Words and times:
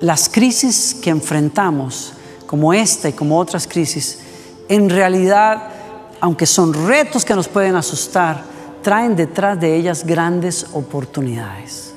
las 0.00 0.28
crisis 0.28 0.94
que 1.00 1.10
enfrentamos, 1.10 2.12
como 2.46 2.72
esta 2.72 3.08
y 3.08 3.12
como 3.12 3.38
otras 3.38 3.66
crisis, 3.66 4.18
en 4.68 4.90
realidad, 4.90 5.68
aunque 6.20 6.46
son 6.46 6.72
retos 6.86 7.24
que 7.24 7.34
nos 7.34 7.48
pueden 7.48 7.76
asustar, 7.76 8.42
traen 8.82 9.16
detrás 9.16 9.58
de 9.58 9.74
ellas 9.74 10.04
grandes 10.04 10.66
oportunidades. 10.72 11.94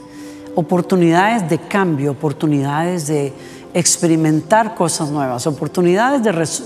Oportunidades 0.56 1.50
de 1.50 1.60
cambio, 1.60 2.12
oportunidades 2.12 3.08
de 3.08 3.34
experimentar 3.74 4.76
cosas 4.76 5.10
nuevas, 5.10 5.46
oportunidades 5.46 6.64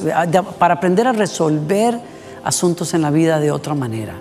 para 0.57 0.75
aprender 0.75 1.07
a 1.07 1.11
resolver 1.11 1.99
asuntos 2.43 2.93
en 2.93 3.01
la 3.01 3.11
vida 3.11 3.39
de 3.39 3.51
otra 3.51 3.73
manera. 3.73 4.13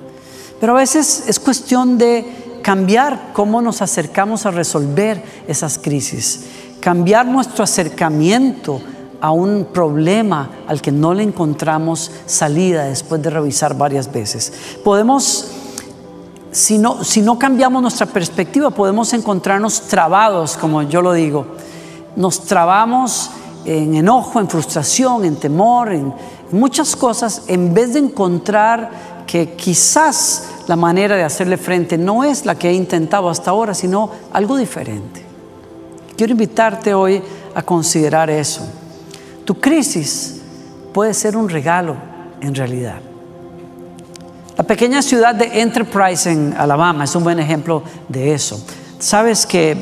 Pero 0.60 0.74
a 0.74 0.78
veces 0.78 1.24
es 1.26 1.38
cuestión 1.38 1.98
de 1.98 2.60
cambiar 2.62 3.30
cómo 3.32 3.60
nos 3.60 3.82
acercamos 3.82 4.46
a 4.46 4.50
resolver 4.50 5.22
esas 5.48 5.78
crisis 5.78 6.44
cambiar 6.82 7.24
nuestro 7.26 7.62
acercamiento 7.62 8.80
a 9.20 9.30
un 9.30 9.68
problema 9.72 10.50
al 10.66 10.82
que 10.82 10.90
no 10.90 11.14
le 11.14 11.22
encontramos 11.22 12.10
salida 12.26 12.84
después 12.86 13.22
de 13.22 13.30
revisar 13.30 13.78
varias 13.78 14.12
veces. 14.12 14.52
Podemos, 14.82 15.46
si 16.50 16.78
no, 16.78 17.04
si 17.04 17.22
no 17.22 17.38
cambiamos 17.38 17.80
nuestra 17.80 18.06
perspectiva, 18.06 18.70
podemos 18.70 19.12
encontrarnos 19.12 19.82
trabados, 19.82 20.56
como 20.56 20.82
yo 20.82 21.00
lo 21.00 21.12
digo. 21.12 21.46
Nos 22.16 22.40
trabamos 22.40 23.30
en 23.64 23.94
enojo, 23.94 24.40
en 24.40 24.48
frustración, 24.48 25.24
en 25.24 25.36
temor, 25.36 25.92
en 25.92 26.12
muchas 26.50 26.96
cosas, 26.96 27.44
en 27.46 27.72
vez 27.72 27.92
de 27.92 28.00
encontrar 28.00 29.22
que 29.24 29.54
quizás 29.54 30.48
la 30.66 30.74
manera 30.74 31.14
de 31.14 31.22
hacerle 31.22 31.58
frente 31.58 31.96
no 31.96 32.24
es 32.24 32.44
la 32.44 32.56
que 32.56 32.70
he 32.70 32.74
intentado 32.74 33.28
hasta 33.28 33.52
ahora, 33.52 33.72
sino 33.72 34.10
algo 34.32 34.56
diferente. 34.56 35.21
Quiero 36.16 36.32
invitarte 36.32 36.94
hoy 36.94 37.22
a 37.54 37.62
considerar 37.62 38.30
eso. 38.30 38.66
Tu 39.44 39.58
crisis 39.60 40.40
puede 40.92 41.14
ser 41.14 41.36
un 41.36 41.48
regalo 41.48 41.96
en 42.40 42.54
realidad. 42.54 43.00
La 44.56 44.64
pequeña 44.64 45.00
ciudad 45.00 45.34
de 45.34 45.62
Enterprise 45.62 46.30
en 46.30 46.54
Alabama 46.56 47.04
es 47.04 47.16
un 47.16 47.24
buen 47.24 47.38
ejemplo 47.38 47.82
de 48.08 48.34
eso. 48.34 48.62
Sabes 48.98 49.46
que, 49.46 49.72
eh, 49.72 49.76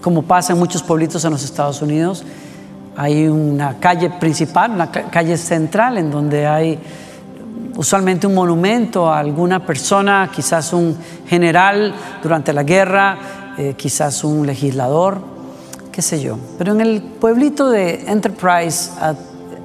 como 0.00 0.22
pasa 0.22 0.52
en 0.52 0.58
muchos 0.58 0.82
pueblitos 0.82 1.24
en 1.24 1.32
los 1.32 1.44
Estados 1.44 1.82
Unidos, 1.82 2.24
hay 2.96 3.26
una 3.26 3.78
calle 3.80 4.10
principal, 4.10 4.70
una 4.70 4.90
calle 4.90 5.36
central 5.36 5.98
en 5.98 6.10
donde 6.10 6.46
hay 6.46 6.78
usualmente 7.76 8.26
un 8.26 8.34
monumento 8.34 9.12
a 9.12 9.18
alguna 9.18 9.66
persona, 9.66 10.30
quizás 10.32 10.72
un 10.72 10.96
general 11.26 11.92
durante 12.22 12.52
la 12.52 12.62
guerra, 12.62 13.18
eh, 13.56 13.74
quizás 13.76 14.24
un 14.24 14.46
legislador, 14.46 15.18
qué 15.92 16.02
sé 16.02 16.20
yo. 16.20 16.36
Pero 16.58 16.72
en 16.72 16.80
el 16.80 17.02
pueblito 17.02 17.70
de 17.70 18.04
Enterprise, 18.10 18.90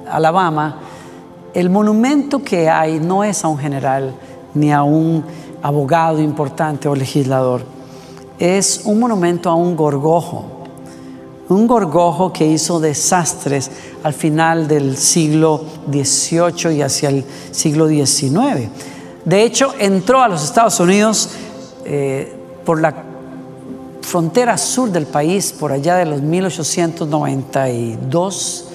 Alabama, 0.08 0.78
el 1.54 1.70
monumento 1.70 2.42
que 2.42 2.68
hay 2.68 3.00
no 3.00 3.24
es 3.24 3.44
a 3.44 3.48
un 3.48 3.58
general 3.58 4.14
ni 4.54 4.72
a 4.72 4.82
un 4.84 5.24
abogado 5.62 6.20
importante 6.20 6.88
o 6.88 6.94
legislador, 6.94 7.62
es 8.38 8.82
un 8.84 9.00
monumento 9.00 9.50
a 9.50 9.54
un 9.54 9.76
gorgojo, 9.76 10.44
un 11.48 11.66
gorgojo 11.66 12.32
que 12.32 12.46
hizo 12.46 12.78
desastres 12.78 13.70
al 14.02 14.14
final 14.14 14.68
del 14.68 14.96
siglo 14.96 15.64
XVIII 15.90 16.76
y 16.76 16.82
hacia 16.82 17.08
el 17.08 17.24
siglo 17.50 17.88
XIX. 17.88 18.68
De 19.24 19.42
hecho, 19.42 19.74
entró 19.78 20.22
a 20.22 20.28
los 20.28 20.44
Estados 20.44 20.78
Unidos 20.78 21.30
eh, 21.84 22.32
por 22.64 22.80
la 22.80 23.09
frontera 24.02 24.58
sur 24.58 24.90
del 24.90 25.06
país, 25.06 25.52
por 25.52 25.70
allá 25.72 25.96
de 25.96 26.06
los 26.06 26.22
1892, 26.22 28.66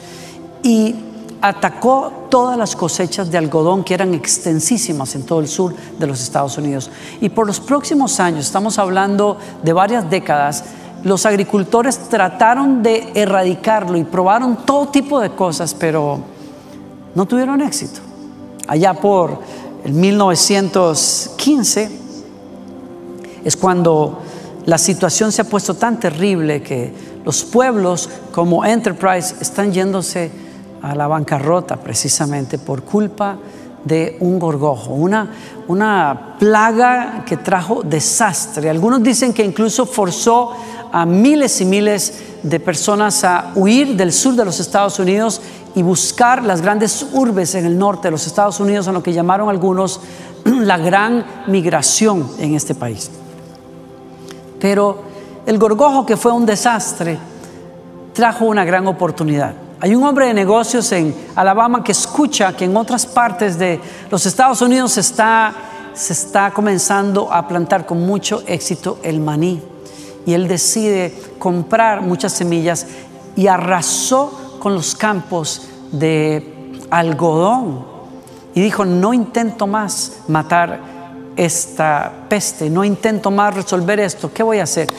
y 0.64 0.96
atacó 1.42 2.12
todas 2.30 2.58
las 2.58 2.74
cosechas 2.76 3.30
de 3.30 3.38
algodón 3.38 3.84
que 3.84 3.94
eran 3.94 4.16
extensísimas 4.16 5.14
en 5.16 5.24
todo 5.24 5.40
el 5.40 5.48
sur 5.48 5.74
de 6.00 6.08
los 6.08 6.22
Estados 6.22 6.58
Unidos. 6.58 6.90
Y 7.22 7.30
por 7.30 7.46
los 7.46 7.60
próximos 7.60 8.20
años, 8.20 8.46
estamos 8.46 8.80
hablando 8.80 9.38
de 9.62 9.74
varias 9.74 10.10
décadas, 10.10 10.64
los 11.04 11.28
agricultores 11.28 12.10
trataron 12.10 12.82
de 12.82 13.12
erradicarlo 13.14 13.96
y 13.98 14.04
probaron 14.04 14.66
todo 14.66 14.88
tipo 14.88 15.20
de 15.20 15.30
cosas, 15.32 15.76
pero 15.76 16.20
no 17.14 17.28
tuvieron 17.28 17.62
éxito. 17.62 18.00
Allá 18.68 18.96
por 18.96 19.38
el 19.84 19.94
1915 19.94 21.92
es 23.44 23.56
cuando 23.56 24.25
la 24.66 24.78
situación 24.78 25.32
se 25.32 25.42
ha 25.42 25.46
puesto 25.46 25.76
tan 25.76 26.00
terrible 26.00 26.64
que 26.64 26.92
los 27.24 27.44
pueblos 27.44 28.10
como 28.32 28.66
Enterprise 28.66 29.36
están 29.40 29.72
yéndose 29.72 30.32
a 30.82 30.96
la 30.96 31.08
bancarrota 31.08 31.78
precisamente 31.78 32.58
por 32.58 32.84
culpa 32.84 33.38
de 33.84 34.18
un 34.20 34.40
gorgojo, 34.40 34.94
una, 34.94 35.32
una 35.68 36.36
plaga 36.40 37.24
que 37.26 37.38
trajo 37.38 37.84
desastre. 37.84 38.70
Algunos 38.70 39.04
dicen 39.04 39.34
que 39.34 39.46
incluso 39.46 39.86
forzó 39.86 40.54
a 40.92 41.06
miles 41.06 41.62
y 41.62 41.66
miles 41.66 42.24
de 42.42 42.60
personas 42.60 43.24
a 43.24 43.52
huir 43.56 43.96
del 43.96 44.12
sur 44.12 44.36
de 44.36 44.46
los 44.46 44.60
Estados 44.60 44.98
Unidos 44.98 45.42
y 45.76 45.84
buscar 45.84 46.44
las 46.44 46.62
grandes 46.62 47.06
urbes 47.14 47.54
en 47.54 47.66
el 47.66 47.78
norte 47.78 48.08
de 48.08 48.12
los 48.12 48.26
Estados 48.26 48.60
Unidos, 48.60 48.88
en 48.88 48.96
lo 48.96 49.04
que 49.04 49.14
llamaron 49.14 49.50
algunos 49.50 50.00
la 50.46 50.78
gran 50.78 51.26
migración 51.48 52.28
en 52.40 52.56
este 52.56 52.74
país. 52.74 53.12
Pero 54.66 54.98
el 55.46 55.60
gorgojo, 55.60 56.08
que 56.08 56.18
fue 56.18 56.32
un 56.32 56.44
desastre, 56.44 57.20
trajo 58.14 58.46
una 58.46 58.66
gran 58.66 58.88
oportunidad. 58.88 59.54
Hay 59.80 59.94
un 59.94 60.04
hombre 60.04 60.26
de 60.26 60.34
negocios 60.34 60.92
en 60.92 61.16
Alabama 61.36 61.84
que 61.84 61.92
escucha 61.92 62.52
que 62.56 62.66
en 62.66 62.76
otras 62.76 63.06
partes 63.06 63.60
de 63.60 63.80
los 64.10 64.26
Estados 64.26 64.64
Unidos 64.64 64.94
se 64.94 65.02
está, 65.02 66.52
comenzando 66.52 67.32
a 67.32 67.48
plantar 67.48 67.86
con 67.86 68.04
mucho 68.08 68.42
éxito 68.48 68.98
el 69.04 69.20
maní. 69.20 69.62
Y 70.26 70.34
él 70.34 70.48
decide 70.48 71.14
comprar 71.38 72.02
muchas 72.02 72.34
semillas 72.34 72.88
y 73.36 73.46
arrasó 73.46 74.58
con 74.58 74.74
los 74.74 74.96
campos 74.96 75.68
de 75.92 76.74
algodón. 76.90 77.86
Y 78.56 78.62
dijo, 78.62 78.84
no 78.84 79.14
intento 79.14 79.68
más 79.68 80.24
matar 80.28 80.95
esta 81.36 82.12
peste, 82.30 82.70
no 82.70 82.84
intento 82.84 83.32
más 83.32 83.54
resolver 83.54 84.00
esto, 84.00 84.32
¿qué 84.34 84.44
voy 84.44 84.60
a 84.60 84.64
hacer? 84.64 84.90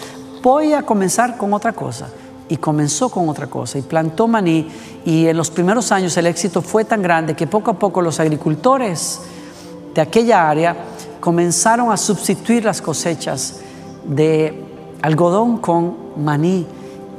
Voy 0.43 0.73
a 0.73 0.83
comenzar 0.83 1.37
con 1.37 1.53
otra 1.53 1.73
cosa. 1.73 2.09
Y 2.49 2.59
comenzó 2.59 3.09
con 3.09 3.29
otra 3.29 3.49
cosa 3.49 3.77
y 3.77 3.83
plantó 3.83 4.29
maní 4.29 4.69
y 5.05 5.27
en 5.27 5.37
los 5.37 5.51
primeros 5.51 5.91
años 5.91 6.17
el 6.17 6.29
éxito 6.29 6.63
fue 6.63 6.85
tan 6.85 7.03
grande 7.03 7.35
que 7.35 7.49
poco 7.49 7.73
a 7.73 7.75
poco 7.77 8.01
los 8.01 8.21
agricultores 8.21 9.21
de 9.93 10.01
aquella 10.01 10.49
área 10.49 10.77
comenzaron 11.19 11.91
a 11.91 11.97
sustituir 11.97 12.65
las 12.65 12.81
cosechas 12.81 13.57
de 14.05 14.63
algodón 15.03 15.59
con 15.59 15.97
maní 16.17 16.65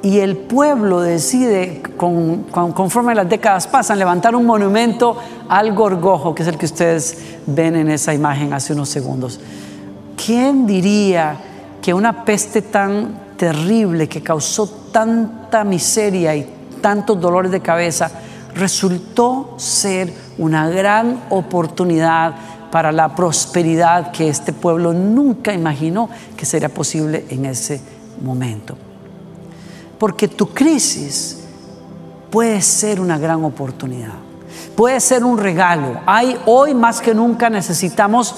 y 0.07 0.21
el 0.21 0.37
pueblo 0.37 1.01
decide, 1.01 1.83
conforme 1.97 3.13
las 3.13 3.27
décadas 3.27 3.67
pasan, 3.67 3.99
levantar 3.99 4.37
un 4.37 4.45
monumento 4.45 5.17
al 5.49 5.73
gorgojo, 5.75 6.33
que 6.33 6.43
es 6.43 6.47
el 6.47 6.57
que 6.57 6.65
ustedes 6.65 7.17
ven 7.45 7.75
en 7.75 7.89
esa 7.89 8.13
imagen 8.13 8.53
hace 8.53 8.71
unos 8.71 8.87
segundos. 8.87 9.37
¿Quién 10.15 10.65
diría 10.65 11.35
que 11.81 11.93
una 11.93 12.23
peste 12.23 12.61
tan 12.61 13.35
terrible 13.35 14.07
que 14.07 14.23
causó 14.23 14.69
tanta 14.93 15.65
miseria 15.65 16.33
y 16.37 16.47
tantos 16.79 17.19
dolores 17.19 17.51
de 17.51 17.59
cabeza 17.59 18.09
resultó 18.55 19.55
ser 19.57 20.13
una 20.37 20.69
gran 20.69 21.23
oportunidad 21.29 22.33
para 22.71 22.93
la 22.93 23.13
prosperidad 23.13 24.11
que 24.11 24.29
este 24.29 24.53
pueblo 24.53 24.93
nunca 24.93 25.53
imaginó 25.53 26.09
que 26.37 26.45
sería 26.45 26.69
posible 26.69 27.25
en 27.27 27.43
ese 27.43 27.81
momento? 28.21 28.86
Porque 29.97 30.27
tu 30.27 30.49
crisis 30.49 31.39
puede 32.29 32.61
ser 32.61 32.99
una 32.99 33.17
gran 33.17 33.43
oportunidad, 33.43 34.13
puede 34.75 34.99
ser 34.99 35.23
un 35.23 35.37
regalo. 35.37 35.99
Hay, 36.05 36.37
hoy 36.45 36.73
más 36.73 37.01
que 37.01 37.13
nunca 37.13 37.49
necesitamos 37.49 38.35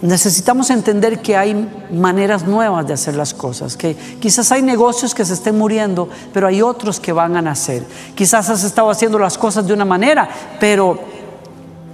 necesitamos 0.00 0.70
entender 0.70 1.20
que 1.20 1.36
hay 1.36 1.54
maneras 1.92 2.46
nuevas 2.46 2.86
de 2.86 2.94
hacer 2.94 3.14
las 3.14 3.32
cosas, 3.32 3.76
que 3.76 3.94
quizás 4.20 4.50
hay 4.52 4.62
negocios 4.62 5.14
que 5.14 5.24
se 5.24 5.34
estén 5.34 5.56
muriendo, 5.56 6.08
pero 6.32 6.46
hay 6.46 6.62
otros 6.62 6.98
que 6.98 7.12
van 7.12 7.36
a 7.36 7.42
nacer. 7.42 7.84
Quizás 8.14 8.48
has 8.50 8.64
estado 8.64 8.90
haciendo 8.90 9.18
las 9.18 9.38
cosas 9.38 9.66
de 9.66 9.72
una 9.72 9.84
manera, 9.84 10.28
pero 10.58 10.98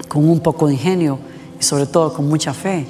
con 0.08 0.28
un 0.28 0.40
poco 0.40 0.66
de 0.66 0.74
ingenio 0.74 1.18
y 1.60 1.62
sobre 1.62 1.86
todo 1.86 2.12
con 2.12 2.28
mucha 2.28 2.54
fe. 2.54 2.86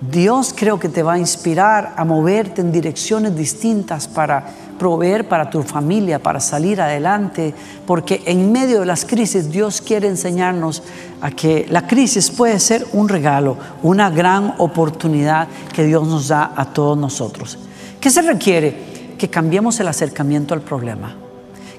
Dios 0.00 0.54
creo 0.56 0.78
que 0.78 0.88
te 0.88 1.02
va 1.02 1.14
a 1.14 1.18
inspirar 1.18 1.94
a 1.96 2.04
moverte 2.04 2.60
en 2.60 2.72
direcciones 2.72 3.34
distintas 3.34 4.06
para 4.08 4.46
proveer 4.78 5.28
para 5.28 5.50
tu 5.50 5.62
familia, 5.62 6.18
para 6.18 6.40
salir 6.40 6.80
adelante, 6.80 7.54
porque 7.86 8.22
en 8.26 8.52
medio 8.52 8.80
de 8.80 8.86
las 8.86 9.04
crisis 9.04 9.50
Dios 9.50 9.80
quiere 9.80 10.08
enseñarnos 10.08 10.82
a 11.20 11.30
que 11.30 11.66
la 11.68 11.86
crisis 11.86 12.30
puede 12.30 12.58
ser 12.60 12.86
un 12.92 13.08
regalo, 13.08 13.56
una 13.82 14.10
gran 14.10 14.54
oportunidad 14.58 15.48
que 15.72 15.84
Dios 15.84 16.06
nos 16.06 16.28
da 16.28 16.52
a 16.56 16.66
todos 16.66 16.96
nosotros. 16.96 17.58
¿Qué 18.00 18.10
se 18.10 18.22
requiere? 18.22 18.76
Que 19.18 19.28
cambiemos 19.28 19.80
el 19.80 19.88
acercamiento 19.88 20.54
al 20.54 20.60
problema. 20.60 21.16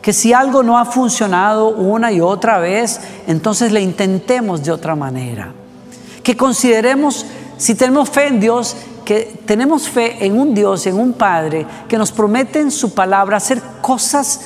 Que 0.02 0.14
si 0.14 0.34
algo 0.34 0.64
no 0.64 0.78
ha 0.78 0.86
funcionado 0.86 1.70
una 1.70 2.12
y 2.12 2.22
otra 2.22 2.60
vez, 2.60 3.00
entonces 3.28 3.72
le 3.72 3.82
intentemos 3.82 4.64
de 4.64 4.72
otra 4.72 4.96
manera. 4.96 5.52
Que 6.24 6.36
consideremos, 6.36 7.26
si 7.58 7.76
tenemos 7.76 8.10
fe 8.10 8.28
en 8.28 8.40
Dios, 8.40 8.76
que 9.08 9.40
tenemos 9.46 9.88
fe 9.88 10.26
en 10.26 10.38
un 10.38 10.54
Dios, 10.54 10.86
en 10.86 11.00
un 11.00 11.14
Padre, 11.14 11.66
que 11.88 11.98
nos 11.98 12.12
promete 12.12 12.60
en 12.60 12.70
su 12.70 12.94
palabra 12.94 13.38
hacer 13.38 13.62
cosas 13.80 14.42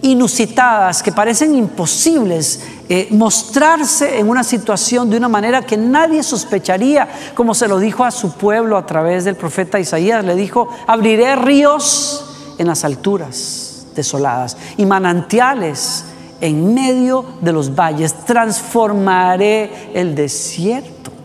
inusitadas, 0.00 1.02
que 1.02 1.12
parecen 1.12 1.54
imposibles, 1.54 2.62
eh, 2.88 3.08
mostrarse 3.10 4.18
en 4.18 4.30
una 4.30 4.44
situación 4.44 5.10
de 5.10 5.18
una 5.18 5.28
manera 5.28 5.60
que 5.60 5.76
nadie 5.76 6.22
sospecharía, 6.22 7.06
como 7.34 7.52
se 7.52 7.68
lo 7.68 7.78
dijo 7.78 8.02
a 8.02 8.10
su 8.10 8.32
pueblo 8.32 8.78
a 8.78 8.86
través 8.86 9.26
del 9.26 9.36
profeta 9.36 9.78
Isaías, 9.78 10.24
le 10.24 10.36
dijo, 10.36 10.70
abriré 10.86 11.36
ríos 11.36 12.54
en 12.56 12.66
las 12.66 12.86
alturas 12.86 13.88
desoladas 13.94 14.56
y 14.78 14.86
manantiales 14.86 16.06
en 16.40 16.72
medio 16.72 17.26
de 17.42 17.52
los 17.52 17.74
valles, 17.74 18.14
transformaré 18.24 19.90
el 19.92 20.14
desierto 20.14 21.17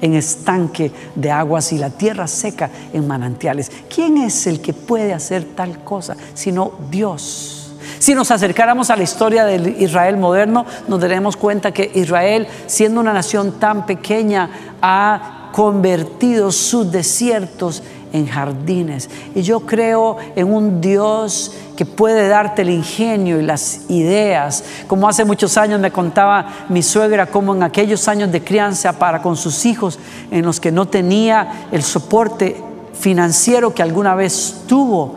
en 0.00 0.14
estanque 0.14 0.92
de 1.14 1.30
aguas 1.30 1.72
y 1.72 1.78
la 1.78 1.90
tierra 1.90 2.26
seca 2.26 2.70
en 2.92 3.06
manantiales. 3.06 3.70
¿Quién 3.94 4.18
es 4.18 4.46
el 4.46 4.60
que 4.60 4.72
puede 4.72 5.12
hacer 5.12 5.44
tal 5.54 5.82
cosa 5.84 6.16
sino 6.34 6.72
Dios? 6.90 7.56
Si 7.98 8.14
nos 8.14 8.30
acercáramos 8.30 8.90
a 8.90 8.96
la 8.96 9.02
historia 9.02 9.44
del 9.44 9.80
Israel 9.80 10.16
moderno, 10.16 10.64
nos 10.88 11.00
daremos 11.00 11.36
cuenta 11.36 11.72
que 11.72 11.90
Israel, 11.94 12.46
siendo 12.66 13.00
una 13.00 13.12
nación 13.12 13.58
tan 13.58 13.84
pequeña, 13.84 14.50
ha 14.80 15.50
convertido 15.52 16.50
sus 16.52 16.90
desiertos 16.90 17.82
en 17.82 17.99
jardines. 18.26 19.08
Y 19.34 19.42
yo 19.42 19.60
creo 19.60 20.16
en 20.36 20.52
un 20.52 20.80
Dios 20.80 21.52
que 21.76 21.86
puede 21.86 22.28
darte 22.28 22.62
el 22.62 22.70
ingenio 22.70 23.40
y 23.40 23.42
las 23.42 23.82
ideas. 23.88 24.64
Como 24.86 25.08
hace 25.08 25.24
muchos 25.24 25.56
años 25.56 25.80
me 25.80 25.90
contaba 25.90 26.66
mi 26.68 26.82
suegra, 26.82 27.26
como 27.26 27.54
en 27.54 27.62
aquellos 27.62 28.06
años 28.08 28.30
de 28.30 28.42
crianza 28.42 28.92
para 28.92 29.22
con 29.22 29.36
sus 29.36 29.64
hijos, 29.64 29.98
en 30.30 30.44
los 30.44 30.60
que 30.60 30.72
no 30.72 30.86
tenía 30.86 31.66
el 31.72 31.82
soporte 31.82 32.62
financiero 32.98 33.74
que 33.74 33.82
alguna 33.82 34.14
vez 34.14 34.62
tuvo. 34.66 35.16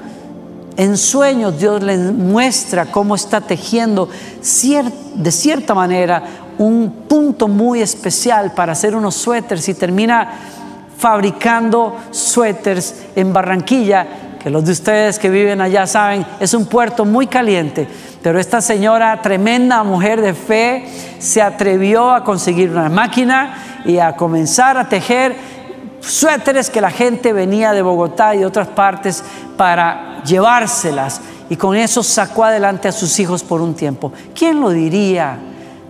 En 0.75 0.97
sueños 0.97 1.59
Dios 1.59 1.83
les 1.83 1.99
muestra 1.99 2.85
cómo 2.87 3.13
está 3.13 3.41
tejiendo 3.41 4.09
de 5.15 5.31
cierta 5.31 5.75
manera 5.75 6.23
un 6.57 7.05
punto 7.07 7.47
muy 7.47 7.81
especial 7.81 8.53
para 8.53 8.73
hacer 8.73 8.95
unos 8.95 9.15
suéteres 9.15 9.67
y 9.69 9.73
termina 9.73 10.52
fabricando 11.03 11.97
suéteres 12.11 13.07
en 13.13 13.33
Barranquilla, 13.33 14.07
que 14.41 14.49
los 14.49 14.63
de 14.63 14.71
ustedes 14.71 15.19
que 15.19 15.29
viven 15.29 15.59
allá 15.59 15.85
saben, 15.85 16.25
es 16.39 16.53
un 16.53 16.65
puerto 16.65 17.03
muy 17.03 17.27
caliente. 17.27 17.85
Pero 18.21 18.39
esta 18.39 18.61
señora, 18.61 19.21
tremenda 19.21 19.83
mujer 19.83 20.21
de 20.21 20.33
fe, 20.33 20.85
se 21.19 21.41
atrevió 21.41 22.09
a 22.09 22.23
conseguir 22.23 22.69
una 22.69 22.87
máquina 22.87 23.81
y 23.83 23.97
a 23.97 24.15
comenzar 24.15 24.77
a 24.77 24.87
tejer 24.87 25.35
suéteres 25.99 26.69
que 26.69 26.79
la 26.79 26.89
gente 26.89 27.33
venía 27.33 27.73
de 27.73 27.81
Bogotá 27.81 28.33
y 28.33 28.39
de 28.39 28.45
otras 28.45 28.69
partes 28.69 29.25
para 29.57 30.23
llevárselas. 30.23 31.19
Y 31.49 31.57
con 31.57 31.75
eso 31.75 32.01
sacó 32.01 32.45
adelante 32.45 32.87
a 32.87 32.93
sus 32.93 33.19
hijos 33.19 33.43
por 33.43 33.59
un 33.59 33.73
tiempo. 33.73 34.13
¿Quién 34.33 34.61
lo 34.61 34.69
diría? 34.69 35.37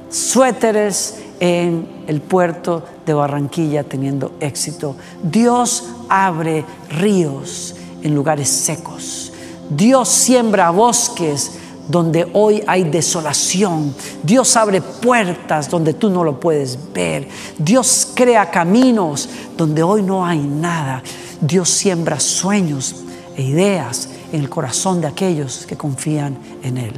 Suéteres 0.09 1.21
en 1.39 2.03
el 2.07 2.19
puerto 2.19 2.83
de 3.05 3.13
Barranquilla 3.13 3.83
teniendo 3.83 4.33
éxito. 4.39 4.95
Dios 5.21 5.85
abre 6.09 6.65
ríos 6.89 7.75
en 8.01 8.15
lugares 8.15 8.49
secos. 8.49 9.33
Dios 9.69 10.09
siembra 10.09 10.69
bosques 10.71 11.59
donde 11.87 12.29
hoy 12.33 12.63
hay 12.65 12.83
desolación. 12.85 13.93
Dios 14.21 14.55
abre 14.55 14.81
puertas 14.81 15.69
donde 15.69 15.93
tú 15.93 16.09
no 16.09 16.23
lo 16.23 16.39
puedes 16.39 16.77
ver. 16.93 17.27
Dios 17.57 18.09
crea 18.13 18.49
caminos 18.49 19.29
donde 19.57 19.83
hoy 19.83 20.01
no 20.01 20.25
hay 20.25 20.39
nada. 20.39 21.03
Dios 21.41 21.69
siembra 21.69 22.19
sueños 22.19 22.95
e 23.35 23.43
ideas 23.43 24.09
en 24.31 24.41
el 24.41 24.49
corazón 24.49 25.01
de 25.01 25.07
aquellos 25.07 25.65
que 25.65 25.75
confían 25.75 26.37
en 26.63 26.77
Él. 26.77 26.93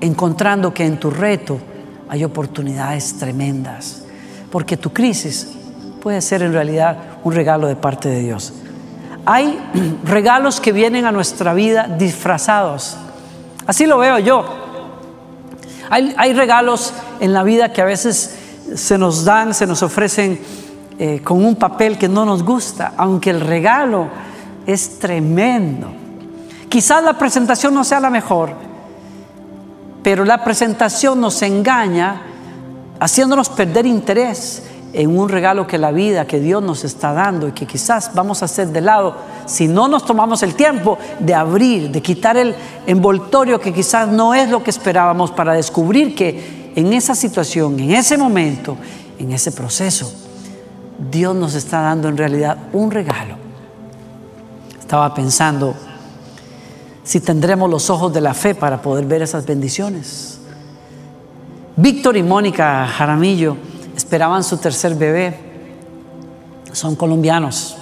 Encontrando 0.00 0.72
que 0.72 0.84
en 0.84 0.98
tu 0.98 1.10
reto 1.10 1.58
hay 2.08 2.24
oportunidades 2.24 3.18
tremendas 3.18 4.01
porque 4.52 4.76
tu 4.76 4.92
crisis 4.92 5.48
puede 6.02 6.20
ser 6.20 6.42
en 6.42 6.52
realidad 6.52 6.98
un 7.24 7.32
regalo 7.32 7.66
de 7.66 7.74
parte 7.74 8.10
de 8.10 8.20
Dios. 8.20 8.52
Hay 9.24 9.58
regalos 10.04 10.60
que 10.60 10.72
vienen 10.72 11.06
a 11.06 11.10
nuestra 11.10 11.54
vida 11.54 11.88
disfrazados. 11.88 12.98
Así 13.66 13.86
lo 13.86 13.98
veo 13.98 14.18
yo. 14.18 14.44
Hay, 15.88 16.32
regalos 16.32 16.94
en 17.20 17.34
la 17.34 17.42
vida 17.42 17.72
que 17.72 17.82
a 17.82 17.84
veces 17.84 18.38
se 18.74 18.96
nos 18.96 19.26
dan, 19.26 19.52
se 19.52 19.66
nos 19.66 19.82
ofrecen 19.82 20.40
eh, 20.98 21.20
con 21.22 21.44
un 21.44 21.56
papel 21.56 21.98
que 21.98 22.08
no 22.08 22.24
nos 22.24 22.42
gusta, 22.42 22.94
aunque 22.96 23.28
el 23.28 23.42
regalo 23.42 24.08
es 24.66 24.98
tremendo. 24.98 25.92
Quizás 26.70 27.04
la 27.04 27.18
presentación 27.18 27.74
no 27.74 27.84
sea 27.84 28.00
la 28.00 28.08
mejor, 28.08 28.54
pero 30.02 30.24
la 30.24 30.42
presentación 30.42 31.20
nos 31.20 31.42
engaña 31.42 32.22
haciéndonos 33.02 33.48
perder 33.48 33.84
interés 33.84 34.62
en 34.92 35.18
un 35.18 35.28
regalo 35.28 35.66
que 35.66 35.76
la 35.76 35.90
vida, 35.90 36.24
que 36.24 36.38
Dios 36.38 36.62
nos 36.62 36.84
está 36.84 37.12
dando 37.12 37.48
y 37.48 37.52
que 37.52 37.66
quizás 37.66 38.12
vamos 38.14 38.42
a 38.42 38.44
hacer 38.44 38.68
de 38.68 38.80
lado 38.80 39.16
si 39.44 39.66
no 39.66 39.88
nos 39.88 40.06
tomamos 40.06 40.44
el 40.44 40.54
tiempo 40.54 40.98
de 41.18 41.34
abrir, 41.34 41.90
de 41.90 42.00
quitar 42.00 42.36
el 42.36 42.54
envoltorio 42.86 43.58
que 43.58 43.72
quizás 43.72 44.06
no 44.06 44.34
es 44.34 44.48
lo 44.50 44.62
que 44.62 44.70
esperábamos 44.70 45.32
para 45.32 45.54
descubrir 45.54 46.14
que 46.14 46.70
en 46.76 46.92
esa 46.92 47.16
situación, 47.16 47.80
en 47.80 47.90
ese 47.90 48.16
momento, 48.16 48.76
en 49.18 49.32
ese 49.32 49.50
proceso, 49.50 50.12
Dios 51.10 51.34
nos 51.34 51.54
está 51.54 51.80
dando 51.80 52.08
en 52.08 52.16
realidad 52.16 52.56
un 52.72 52.92
regalo. 52.92 53.34
Estaba 54.78 55.12
pensando 55.12 55.74
si 57.02 57.18
tendremos 57.18 57.68
los 57.68 57.90
ojos 57.90 58.12
de 58.12 58.20
la 58.20 58.32
fe 58.32 58.54
para 58.54 58.80
poder 58.80 59.06
ver 59.06 59.22
esas 59.22 59.44
bendiciones. 59.44 60.38
Víctor 61.76 62.18
y 62.18 62.22
Mónica 62.22 62.86
Jaramillo 62.86 63.56
esperaban 63.96 64.44
su 64.44 64.58
tercer 64.58 64.94
bebé. 64.94 65.34
Son 66.70 66.96
colombianos. 66.96 67.76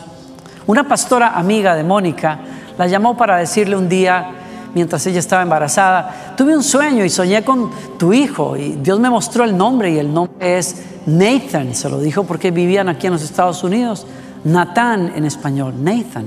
Una 0.68 0.86
pastora 0.86 1.36
amiga 1.36 1.74
de 1.74 1.82
Mónica 1.82 2.38
la 2.78 2.86
llamó 2.86 3.16
para 3.16 3.38
decirle 3.38 3.76
un 3.76 3.88
día, 3.88 4.30
mientras 4.74 5.04
ella 5.08 5.18
estaba 5.18 5.42
embarazada, 5.42 6.34
tuve 6.36 6.56
un 6.56 6.62
sueño 6.62 7.04
y 7.04 7.10
soñé 7.10 7.42
con 7.42 7.70
tu 7.98 8.12
hijo 8.12 8.56
y 8.56 8.78
Dios 8.80 9.00
me 9.00 9.10
mostró 9.10 9.42
el 9.42 9.56
nombre 9.56 9.90
y 9.90 9.98
el 9.98 10.14
nombre 10.14 10.58
es 10.58 10.82
Nathan. 11.06 11.74
Se 11.74 11.88
lo 11.88 11.98
dijo 11.98 12.22
porque 12.22 12.52
vivían 12.52 12.88
aquí 12.88 13.08
en 13.08 13.14
los 13.14 13.22
Estados 13.22 13.64
Unidos. 13.64 14.06
Nathan 14.44 15.12
en 15.16 15.24
español, 15.24 15.74
Nathan. 15.82 16.26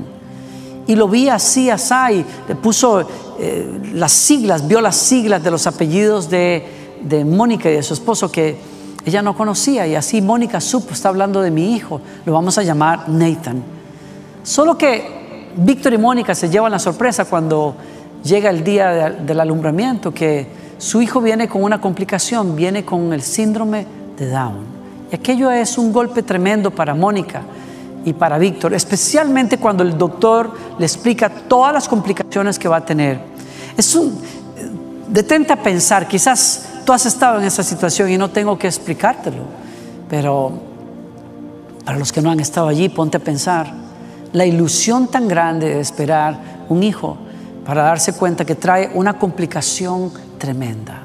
Y 0.85 0.95
lo 0.97 1.07
vi 1.07 1.29
así, 1.29 1.69
así, 1.69 2.25
le 2.45 2.55
puso 2.55 3.07
eh, 3.39 3.79
las 3.93 4.11
siglas, 4.11 4.67
vio 4.67 4.81
las 4.81 4.97
siglas 4.97 5.41
de 5.41 5.49
los 5.49 5.65
apellidos 5.65 6.29
de 6.29 6.82
de 7.03 7.25
Mónica 7.25 7.69
y 7.69 7.75
de 7.75 7.83
su 7.83 7.93
esposo 7.93 8.31
que 8.31 8.57
ella 9.05 9.21
no 9.21 9.35
conocía 9.35 9.85
y 9.85 9.95
así 9.95 10.21
Mónica 10.21 10.61
supo, 10.61 10.93
está 10.93 11.09
hablando 11.09 11.41
de 11.41 11.51
mi 11.51 11.75
hijo, 11.75 11.99
lo 12.25 12.33
vamos 12.33 12.57
a 12.57 12.63
llamar 12.63 13.09
Nathan. 13.09 13.61
Solo 14.43 14.77
que 14.77 15.49
Víctor 15.55 15.93
y 15.93 15.97
Mónica 15.97 16.33
se 16.33 16.49
llevan 16.49 16.71
la 16.71 16.79
sorpresa 16.79 17.25
cuando 17.25 17.75
llega 18.23 18.49
el 18.49 18.63
día 18.63 19.09
del 19.09 19.39
alumbramiento 19.39 20.13
que 20.13 20.47
su 20.77 21.01
hijo 21.01 21.21
viene 21.21 21.47
con 21.47 21.63
una 21.63 21.79
complicación, 21.79 22.55
viene 22.55 22.85
con 22.85 23.13
el 23.13 23.21
síndrome 23.21 23.85
de 24.17 24.29
Down. 24.29 24.73
Y 25.11 25.15
aquello 25.15 25.51
es 25.51 25.77
un 25.77 25.93
golpe 25.93 26.23
tremendo 26.23 26.71
para 26.71 26.95
Mónica 26.95 27.41
y 28.05 28.13
para 28.13 28.37
Víctor, 28.37 28.73
especialmente 28.73 29.57
cuando 29.57 29.83
el 29.83 29.97
doctor 29.97 30.51
le 30.77 30.85
explica 30.85 31.29
todas 31.29 31.73
las 31.73 31.87
complicaciones 31.87 32.57
que 32.57 32.67
va 32.67 32.77
a 32.77 32.85
tener. 32.85 33.19
Es 33.77 33.95
un 33.95 34.19
detente 35.07 35.53
a 35.53 35.61
pensar, 35.61 36.07
quizás 36.07 36.72
Tú 36.85 36.91
has 36.91 37.05
estado 37.05 37.39
en 37.39 37.45
esa 37.45 37.63
situación 37.63 38.09
y 38.09 38.17
no 38.17 38.29
tengo 38.29 38.57
que 38.57 38.67
explicártelo, 38.67 39.43
pero 40.09 40.51
Para 41.85 41.97
los 41.97 42.13
que 42.13 42.21
no 42.21 42.31
han 42.31 42.39
estado 42.39 42.69
allí, 42.69 42.87
ponte 42.87 43.17
a 43.17 43.19
pensar 43.19 43.73
la 44.31 44.45
ilusión 44.45 45.07
tan 45.07 45.27
grande 45.27 45.67
de 45.67 45.79
esperar 45.81 46.65
un 46.69 46.81
hijo 46.81 47.17
para 47.65 47.83
darse 47.83 48.13
cuenta 48.13 48.45
que 48.45 48.55
trae 48.55 48.89
una 48.93 49.19
complicación 49.19 50.11
tremenda. 50.37 51.03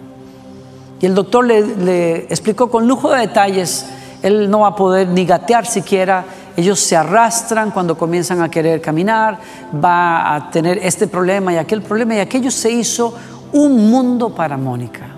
Y 1.00 1.06
el 1.06 1.14
doctor 1.14 1.44
le, 1.44 2.24
explicó 2.24 2.70
con 2.70 2.86
lujo 2.86 3.10
de 3.10 3.20
detalles, 3.20 3.86
él 4.22 4.48
no 4.48 4.60
va 4.60 4.68
a 4.68 4.76
poder 4.76 5.08
ni 5.08 5.24
gatear 5.24 5.66
siquiera, 5.66 6.24
ellos 6.56 6.78
se 6.80 6.96
arrastran 6.96 7.72
cuando 7.72 7.98
comienzan 7.98 8.40
a 8.40 8.48
querer 8.48 8.80
caminar, 8.80 9.38
va 9.84 10.34
a 10.34 10.50
tener 10.50 10.78
este 10.78 11.08
problema 11.08 11.52
y 11.52 11.56
aquel 11.56 11.82
problema, 11.82 12.14
y 12.14 12.20
aquello 12.20 12.50
se 12.50 12.70
hizo 12.70 13.14
un 13.52 13.90
mundo 13.90 14.30
para 14.30 14.56
Mónica. 14.56 15.17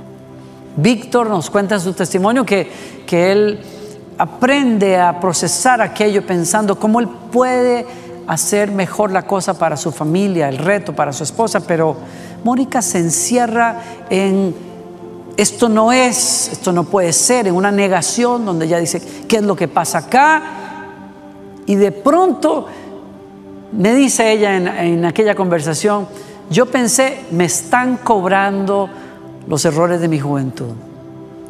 Víctor 0.77 1.29
nos 1.29 1.50
cuenta 1.50 1.77
en 1.77 1.81
su 1.81 1.93
testimonio 1.93 2.45
que, 2.45 2.71
que 3.07 3.33
él 3.33 3.61
aprende 4.19 4.99
a 4.99 5.19
procesar 5.19 5.81
aquello 5.81 6.25
pensando 6.27 6.79
cómo 6.79 7.00
él 7.00 7.09
puede 7.33 7.87
hacer 8.27 8.71
mejor 8.71 9.11
la 9.11 9.23
cosa 9.23 9.59
para 9.59 9.77
su 9.77 9.91
familia, 9.91 10.49
el 10.49 10.59
reto 10.59 10.95
para 10.95 11.12
su 11.12 11.25
esposa, 11.25 11.61
pero 11.61 11.97
Mónica 12.45 12.83
se 12.83 12.99
encierra 12.99 13.81
en 14.09 14.55
esto 15.37 15.71
no 15.71 15.91
es, 15.91 16.50
esto 16.53 16.71
no 16.71 16.85
puede 16.85 17.15
ser, 17.15 17.47
en 17.47 17.55
una 17.55 17.71
negación 17.71 18.45
donde 18.45 18.67
ella 18.67 18.79
dice, 18.79 19.00
¿qué 19.27 19.37
es 19.37 19.43
lo 19.43 19.57
que 19.57 19.69
pasa 19.69 19.99
acá? 19.99 20.43
Y 21.65 21.77
de 21.77 21.93
pronto 21.93 22.67
me 23.73 23.95
dice 23.95 24.33
ella 24.33 24.57
en, 24.57 24.69
en 24.69 25.05
aquella 25.07 25.35
conversación, 25.35 26.07
yo 26.50 26.67
pensé, 26.67 27.21
me 27.31 27.47
están 27.47 27.97
cobrando 27.97 28.91
los 29.47 29.64
errores 29.64 30.00
de 30.00 30.09
mi 30.09 30.18
juventud. 30.18 30.73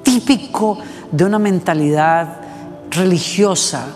Típico 0.02 0.78
de 1.11 1.25
una 1.25 1.38
mentalidad 1.38 2.38
religiosa, 2.90 3.87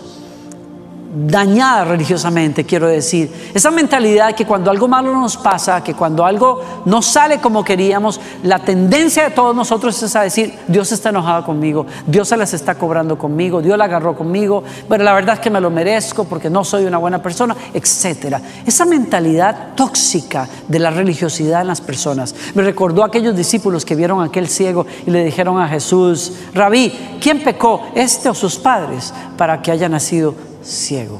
dañada 1.15 1.85
religiosamente, 1.85 2.65
quiero 2.65 2.87
decir. 2.87 3.51
Esa 3.53 3.71
mentalidad 3.71 4.35
que 4.35 4.45
cuando 4.45 4.69
algo 4.69 4.87
malo 4.87 5.13
nos 5.13 5.37
pasa, 5.37 5.81
que 5.81 5.93
cuando 5.93 6.25
algo 6.25 6.61
no 6.85 7.01
sale 7.01 7.39
como 7.39 7.63
queríamos, 7.63 8.19
la 8.43 8.59
tendencia 8.59 9.23
de 9.23 9.31
todos 9.31 9.55
nosotros 9.55 10.01
es 10.03 10.15
a 10.15 10.21
decir, 10.21 10.53
Dios 10.67 10.91
está 10.91 11.09
enojado 11.09 11.45
conmigo, 11.45 11.85
Dios 12.05 12.27
se 12.27 12.37
las 12.37 12.53
está 12.53 12.75
cobrando 12.75 13.17
conmigo, 13.17 13.61
Dios 13.61 13.77
la 13.77 13.85
agarró 13.85 14.15
conmigo, 14.15 14.63
pero 14.89 15.03
la 15.03 15.13
verdad 15.13 15.35
es 15.35 15.39
que 15.39 15.49
me 15.49 15.61
lo 15.61 15.69
merezco 15.69 16.25
porque 16.25 16.49
no 16.49 16.63
soy 16.65 16.85
una 16.85 16.97
buena 16.97 17.21
persona, 17.21 17.55
etc. 17.73 18.37
Esa 18.65 18.85
mentalidad 18.85 19.73
tóxica 19.75 20.49
de 20.67 20.79
la 20.79 20.91
religiosidad 20.91 21.61
en 21.61 21.67
las 21.67 21.79
personas 21.79 22.35
me 22.53 22.63
recordó 22.63 23.03
a 23.03 23.07
aquellos 23.07 23.35
discípulos 23.35 23.85
que 23.85 23.95
vieron 23.95 24.21
a 24.21 24.25
aquel 24.25 24.49
ciego 24.49 24.85
y 25.05 25.11
le 25.11 25.23
dijeron 25.23 25.61
a 25.61 25.69
Jesús, 25.69 26.33
Rabí, 26.53 27.17
¿quién 27.21 27.41
pecó, 27.41 27.83
este 27.95 28.29
o 28.29 28.33
sus 28.33 28.57
padres, 28.57 29.13
para 29.37 29.61
que 29.61 29.71
haya 29.71 29.87
nacido 29.87 30.35
ciego. 30.65 31.19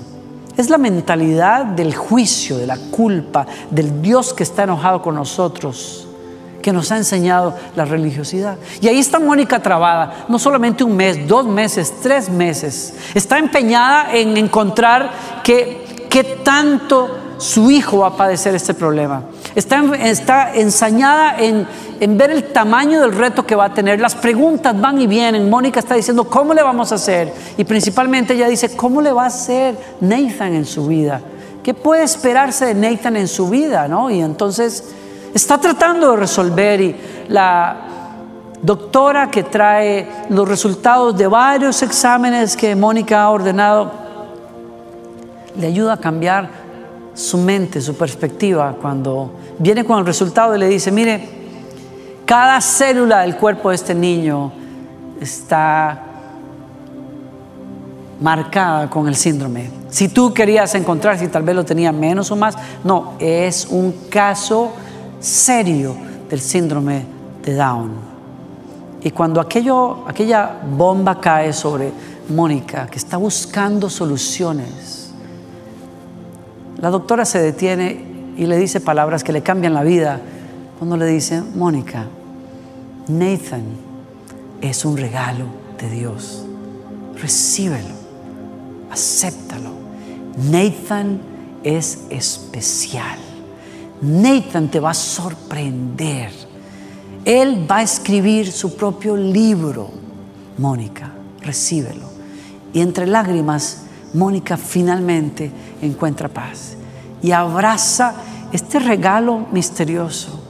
Es 0.57 0.69
la 0.69 0.77
mentalidad 0.77 1.65
del 1.65 1.93
juicio, 1.93 2.57
de 2.57 2.65
la 2.65 2.77
culpa, 2.77 3.45
del 3.69 4.01
Dios 4.01 4.33
que 4.33 4.43
está 4.43 4.63
enojado 4.63 5.01
con 5.01 5.15
nosotros, 5.15 6.07
que 6.61 6.71
nos 6.71 6.91
ha 6.91 6.97
enseñado 6.97 7.53
la 7.75 7.85
religiosidad. 7.85 8.57
Y 8.81 8.87
ahí 8.87 8.99
está 8.99 9.19
Mónica 9.19 9.61
trabada, 9.61 10.25
no 10.29 10.39
solamente 10.39 10.83
un 10.83 10.95
mes, 10.95 11.27
dos 11.27 11.45
meses, 11.45 11.93
tres 12.01 12.29
meses. 12.29 12.93
Está 13.13 13.37
empeñada 13.37 14.13
en 14.15 14.37
encontrar 14.37 15.11
qué, 15.43 16.07
qué 16.09 16.23
tanto 16.23 17.35
su 17.37 17.69
hijo 17.69 17.99
va 17.99 18.07
a 18.07 18.17
padecer 18.17 18.55
este 18.55 18.73
problema. 18.73 19.23
Está, 19.55 20.53
ensañada 20.53 21.37
en, 21.39 21.65
en 22.01 22.17
ver 22.17 22.29
el 22.29 22.51
tamaño 22.51 22.99
del 23.01 23.13
reto 23.13 23.45
que 23.45 23.55
va 23.55 23.65
a 23.65 23.73
tener. 23.73 24.01
Las 24.01 24.13
preguntas 24.13 24.79
van 24.79 24.99
y 24.99 25.07
vienen. 25.07 25.49
Mónica 25.49 25.79
está 25.79 25.95
diciendo, 25.95 26.25
¿cómo 26.25 26.53
le 26.53 26.61
vamos 26.61 26.91
a 26.91 26.95
hacer? 26.95 27.31
Y 27.57 27.63
principalmente 27.63 28.33
ella 28.33 28.49
dice, 28.49 28.75
¿cómo 28.75 29.01
le 29.01 29.13
va 29.13 29.23
a 29.23 29.27
hacer 29.27 29.75
Nathan 30.01 30.53
en 30.53 30.65
su 30.65 30.87
vida? 30.87 31.21
¿Qué 31.63 31.73
puede 31.73 32.03
esperarse 32.03 32.65
de 32.65 32.73
Nathan 32.75 33.15
en 33.15 33.29
su 33.29 33.49
vida? 33.49 33.87
¿no? 33.87 34.11
Y 34.11 34.19
entonces 34.19 34.83
está 35.33 35.57
tratando 35.57 36.11
de 36.11 36.17
resolver 36.17 36.81
y 36.81 36.95
la 37.29 37.77
doctora 38.61 39.31
que 39.31 39.43
trae 39.43 40.07
los 40.29 40.47
resultados 40.47 41.17
de 41.17 41.27
varios 41.27 41.81
exámenes 41.81 42.57
que 42.57 42.75
Mónica 42.75 43.23
ha 43.23 43.29
ordenado, 43.29 43.91
le 45.57 45.67
ayuda 45.67 45.93
a 45.93 45.97
cambiar 45.97 46.64
su 47.15 47.37
mente, 47.39 47.81
su 47.81 47.95
perspectiva, 47.95 48.75
cuando 48.79 49.31
viene 49.57 49.83
con 49.83 49.97
el 49.97 50.05
resultado 50.05 50.55
y 50.55 50.59
le 50.59 50.67
dice, 50.67 50.91
mire, 50.91 51.27
cada 52.25 52.61
célula 52.61 53.21
del 53.21 53.37
cuerpo 53.37 53.69
de 53.69 53.75
este 53.75 53.95
niño 53.95 54.51
está 55.19 56.03
marcada 58.19 58.89
con 58.89 59.07
el 59.07 59.15
síndrome. 59.15 59.69
Si 59.89 60.09
tú 60.09 60.33
querías 60.33 60.75
encontrar 60.75 61.17
si 61.17 61.27
tal 61.29 61.43
vez 61.43 61.55
lo 61.55 61.63
tenía 61.63 61.91
menos 61.91 62.31
o 62.31 62.35
más, 62.35 62.55
no, 62.83 63.13
es 63.19 63.67
un 63.69 63.93
caso 64.09 64.73
serio 65.19 65.95
del 66.29 66.41
síndrome 66.41 67.05
de 67.43 67.55
Down. 67.55 67.91
Y 69.01 69.11
cuando 69.11 69.39
aquello, 69.39 70.03
aquella 70.07 70.57
bomba 70.75 71.21
cae 71.21 71.53
sobre 71.53 71.91
Mónica, 72.29 72.87
que 72.87 72.97
está 72.97 73.17
buscando 73.17 73.89
soluciones, 73.89 75.04
la 76.85 76.91
doctora 76.91 77.25
se 77.25 77.41
detiene 77.41 77.99
y 78.37 78.45
le 78.45 78.59
dice 78.59 78.79
palabras 78.79 79.23
que 79.23 79.33
le 79.33 79.41
cambian 79.41 79.73
la 79.73 79.81
vida 79.81 80.21
cuando 80.77 80.95
le 80.97 81.07
dice, 81.07 81.41
Mónica, 81.55 82.05
Nathan 83.07 83.63
es 84.61 84.85
un 84.85 84.95
regalo 84.95 85.45
de 85.81 85.89
Dios. 85.89 86.45
Recíbelo, 87.19 87.95
acéptalo. 88.91 89.71
Nathan 90.51 91.21
es 91.63 92.01
especial. 92.11 93.17
Nathan 94.03 94.69
te 94.69 94.79
va 94.79 94.91
a 94.91 94.93
sorprender. 94.93 96.29
Él 97.25 97.65
va 97.67 97.77
a 97.77 97.81
escribir 97.81 98.51
su 98.51 98.75
propio 98.75 99.17
libro. 99.17 99.89
Mónica, 100.59 101.11
recíbelo. 101.41 102.05
Y 102.73 102.81
entre 102.81 103.07
lágrimas, 103.07 103.84
Mónica 104.15 104.57
finalmente 104.57 105.51
encuentra 105.81 106.29
paz 106.29 106.75
y 107.21 107.31
abraza 107.31 108.15
este 108.51 108.79
regalo 108.79 109.45
misterioso 109.51 110.45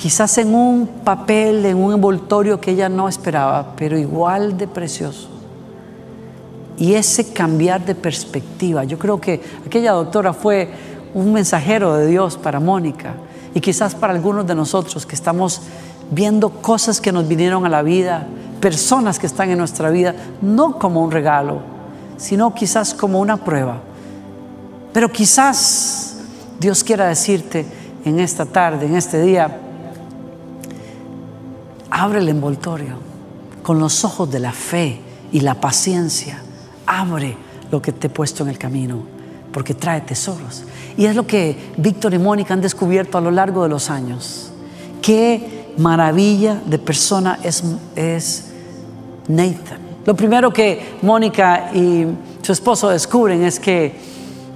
quizás 0.00 0.38
en 0.38 0.54
un 0.54 0.86
papel, 1.04 1.66
en 1.66 1.76
un 1.76 1.92
envoltorio 1.92 2.58
que 2.58 2.70
ella 2.70 2.88
no 2.88 3.06
esperaba, 3.06 3.74
pero 3.76 3.98
igual 3.98 4.56
de 4.56 4.66
precioso. 4.66 5.28
Y 6.78 6.94
ese 6.94 7.34
cambiar 7.34 7.84
de 7.84 7.94
perspectiva, 7.94 8.84
yo 8.84 8.98
creo 8.98 9.20
que 9.20 9.42
aquella 9.66 9.92
doctora 9.92 10.32
fue 10.32 10.70
un 11.12 11.34
mensajero 11.34 11.96
de 11.96 12.06
Dios 12.06 12.38
para 12.38 12.60
Mónica 12.60 13.12
y 13.52 13.60
quizás 13.60 13.94
para 13.94 14.14
algunos 14.14 14.46
de 14.46 14.54
nosotros 14.54 15.04
que 15.04 15.14
estamos 15.14 15.60
viendo 16.10 16.48
cosas 16.48 16.98
que 16.98 17.12
nos 17.12 17.28
vinieron 17.28 17.66
a 17.66 17.68
la 17.68 17.82
vida, 17.82 18.26
personas 18.58 19.18
que 19.18 19.26
están 19.26 19.50
en 19.50 19.58
nuestra 19.58 19.90
vida, 19.90 20.14
no 20.40 20.78
como 20.78 21.02
un 21.02 21.10
regalo, 21.10 21.60
sino 22.20 22.54
quizás 22.54 22.94
como 22.94 23.18
una 23.18 23.38
prueba. 23.38 23.80
Pero 24.92 25.10
quizás 25.10 26.18
Dios 26.60 26.84
quiera 26.84 27.08
decirte 27.08 27.64
en 28.04 28.20
esta 28.20 28.44
tarde, 28.44 28.86
en 28.86 28.96
este 28.96 29.20
día, 29.22 29.60
Abre 31.90 32.20
el 32.20 32.28
envoltorio 32.28 32.94
con 33.62 33.78
los 33.80 34.04
ojos 34.04 34.30
de 34.30 34.38
la 34.38 34.52
fe 34.52 35.00
y 35.32 35.40
la 35.40 35.60
paciencia. 35.60 36.40
Abre 36.86 37.36
lo 37.70 37.82
que 37.82 37.92
te 37.92 38.06
he 38.06 38.10
puesto 38.10 38.44
en 38.44 38.48
el 38.48 38.58
camino, 38.58 39.02
porque 39.52 39.74
trae 39.74 40.00
tesoros. 40.00 40.64
Y 40.96 41.06
es 41.06 41.16
lo 41.16 41.26
que 41.26 41.72
Víctor 41.76 42.14
y 42.14 42.18
Mónica 42.18 42.54
han 42.54 42.60
descubierto 42.60 43.18
a 43.18 43.20
lo 43.20 43.30
largo 43.30 43.64
de 43.64 43.68
los 43.68 43.90
años. 43.90 44.50
Qué 45.02 45.74
maravilla 45.76 46.60
de 46.64 46.78
persona 46.78 47.38
es, 47.42 47.64
es 47.96 48.46
Nathan. 49.28 49.79
Lo 50.06 50.14
primero 50.14 50.52
que 50.52 50.96
Mónica 51.02 51.70
y 51.74 52.06
su 52.42 52.52
esposo 52.52 52.88
descubren 52.88 53.44
es 53.44 53.60
que 53.60 53.94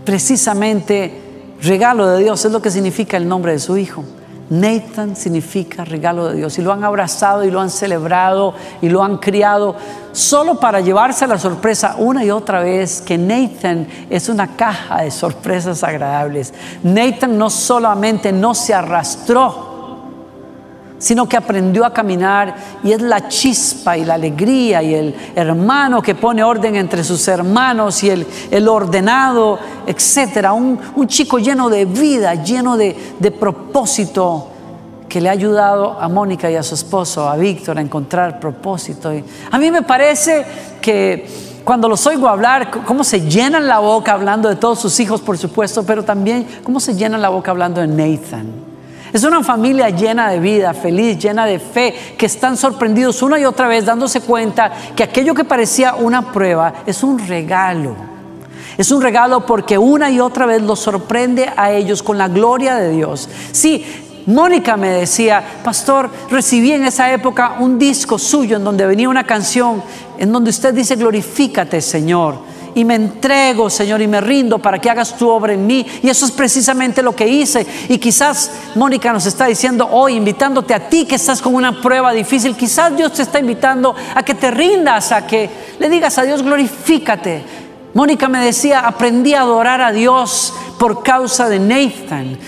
precisamente 0.05 1.21
regalo 1.61 2.07
de 2.09 2.23
Dios 2.23 2.45
es 2.45 2.53
lo 2.53 2.63
que 2.63 2.71
significa 2.71 3.17
el 3.17 3.29
nombre 3.29 3.53
de 3.53 3.59
su 3.59 3.77
hijo. 3.77 4.05
Nathan 4.51 5.17
significa 5.17 5.85
regalo 5.85 6.29
de 6.29 6.37
Dios 6.37 6.59
y 6.59 6.63
lo 6.63 6.73
han 6.73 6.85
abrazado 6.85 7.45
y 7.45 7.51
lo 7.51 7.61
han 7.61 7.71
celebrado 7.71 8.55
y 8.83 8.91
lo 8.91 9.03
han 9.03 9.17
criado 9.17 9.75
solo 10.13 10.61
para 10.61 10.81
llevarse 10.81 11.27
la 11.27 11.39
sorpresa 11.39 11.97
una 11.99 12.25
y 12.25 12.31
otra 12.31 12.61
vez 12.61 13.01
que 13.01 13.17
Nathan 13.17 13.87
es 14.11 14.29
una 14.29 14.55
caja 14.55 15.03
de 15.03 15.11
sorpresas 15.11 15.83
agradables. 15.83 16.53
Nathan 16.83 17.39
no 17.39 17.49
solamente 17.49 18.33
no 18.33 18.55
se 18.55 18.75
arrastró, 18.75 19.74
sino 20.99 21.29
que 21.29 21.37
aprendió 21.37 21.85
a 21.85 21.93
caminar 21.93 22.55
y 22.83 22.93
es 22.93 23.03
la 23.03 23.29
chispa 23.29 23.97
y 23.97 24.05
la 24.05 24.15
alegría 24.15 24.83
y 24.83 24.95
el 24.95 25.15
hermano 25.35 26.01
que 26.01 26.15
pone 26.15 26.43
orden 26.43 26.77
entre 26.77 27.05
sus 27.05 27.27
hermanos 27.29 28.03
y 28.03 28.11
el, 28.11 28.69
ordenado, 28.69 29.59
etcétera. 29.87 30.53
Un, 30.53 30.79
chico 31.07 31.39
lleno 31.39 31.69
de 31.69 31.85
vida, 31.85 32.35
lleno 32.35 32.77
de, 32.77 33.15
de 33.19 33.31
propósito 33.31 34.49
que 35.09 35.21
le 35.21 35.29
ha 35.29 35.33
ayudado 35.33 36.01
a 36.01 36.09
Mónica 36.09 36.51
y 36.51 36.57
a 36.57 36.63
su 36.63 36.75
esposo, 36.75 37.29
a 37.29 37.37
Víctor, 37.37 37.79
a 37.79 37.81
encontrar 37.81 38.41
propósito. 38.41 39.13
Y 39.13 39.23
a 39.51 39.59
mí 39.59 39.71
me 39.71 39.83
parece 39.83 40.45
que 40.81 41.27
cuando 41.65 41.89
los 41.89 42.07
oigo 42.07 42.29
hablar, 42.29 42.71
cómo 42.85 43.05
se 43.05 43.21
llenan 43.21 43.67
la 43.67 43.79
boca 43.79 44.13
hablando 44.13 44.49
de 44.49 44.57
todos 44.57 44.81
sus 44.81 44.99
hijos, 45.01 45.21
por 45.21 45.39
supuesto, 45.39 45.83
pero 45.83 46.03
también 46.03 46.47
cómo 46.63 46.81
se 46.81 46.95
llenan 46.95 47.23
la 47.23 47.29
boca 47.29 47.51
hablando 47.51 47.81
de 47.81 47.87
Nathan. 47.87 48.74
Es 49.15 49.23
una 49.23 49.45
familia 49.45 49.91
llena 49.91 50.29
de 50.29 50.41
vida, 50.41 50.75
feliz, 50.75 51.17
llena 51.21 51.47
de 51.47 51.61
fe, 51.61 51.95
que 52.19 52.27
están 52.27 52.57
sorprendidos 52.57 53.23
una 53.23 53.39
y 53.39 53.45
otra 53.45 53.69
vez 53.69 53.85
dándose 53.85 54.21
cuenta 54.21 54.73
que 54.97 55.05
aquello 55.05 55.35
que 55.35 55.45
parecía 55.45 55.95
una 55.95 56.33
prueba 56.33 56.83
es 56.85 57.05
un 57.05 57.21
regalo. 57.21 57.95
Es 58.77 58.91
un 58.91 59.01
regalo 59.01 59.47
porque 59.47 59.79
una 59.79 60.11
y 60.11 60.19
otra 60.19 60.47
vez 60.47 60.63
los 60.63 60.81
sorprende 60.81 61.49
a 61.57 61.71
ellos 61.71 62.03
con 62.03 62.19
la 62.19 62.27
gloria 62.27 62.75
de 62.75 62.91
Dios. 62.91 63.29
Sí, 63.53 63.87
Mónica 64.27 64.77
me 64.77 64.89
decía, 64.89 65.45
pastor, 65.63 66.11
recibí 66.29 66.73
en 66.73 66.85
esa 66.85 67.13
época 67.13 67.59
un 67.61 67.79
disco 67.79 68.19
suyo 68.19 68.57
en 68.57 68.65
donde 68.65 68.85
venía 68.85 69.09
una 69.09 69.25
canción 69.25 69.81
en 70.19 70.33
donde 70.33 70.51
usted 70.51 70.75
dice, 70.75 70.97
glorifícate 70.97 71.81
Señor. 71.81 72.54
Y 72.75 72.85
me 72.85 72.97
entrego, 72.97 73.71
Señor, 73.71 74.03
y 74.03 74.09
me 74.09 74.21
rindo 74.21 74.59
para 74.59 74.79
que 74.79 74.91
hagas 74.91 75.17
tu 75.17 75.29
obra 75.29 75.53
en 75.53 75.67
mí. 75.67 75.87
Y 76.03 76.09
eso 76.09 76.27
es 76.27 76.33
precisamente 76.33 77.03
lo 77.03 77.15
que 77.15 77.27
hice. 77.27 77.67
Y 77.89 77.99
quizás 77.99 78.51
Mónica 78.75 79.13
nos 79.13 79.27
está 79.27 79.47
diciendo 79.47 79.89
hoy, 79.91 80.15
invitándote 80.15 80.75
a 80.75 80.89
ti 80.89 81.07
que 81.07 81.15
estás 81.15 81.41
con 81.41 81.55
una 81.55 81.81
prueba 81.81 82.13
difícil. 82.13 82.57
Quizás 82.57 82.97
Dios 82.97 83.13
te 83.13 83.23
está 83.23 83.39
invitando 83.39 83.95
a 84.15 84.23
que 84.23 84.35
te 84.35 84.51
rindas, 84.51 85.13
a 85.13 85.27
que 85.27 85.49
le 85.79 85.89
digas 85.89 86.19
a 86.19 86.23
Dios, 86.23 86.43
glorifícate. 86.43 87.45
Mónica 87.95 88.29
me 88.29 88.45
decía, 88.45 88.81
aprendí 88.81 89.35
a 89.35 89.43
adorar 89.43 89.81
a 89.81 89.93
Dios 89.93 90.53
por 90.79 91.05
causa 91.05 91.49
de 91.49 91.61
Nathan. 91.61 92.39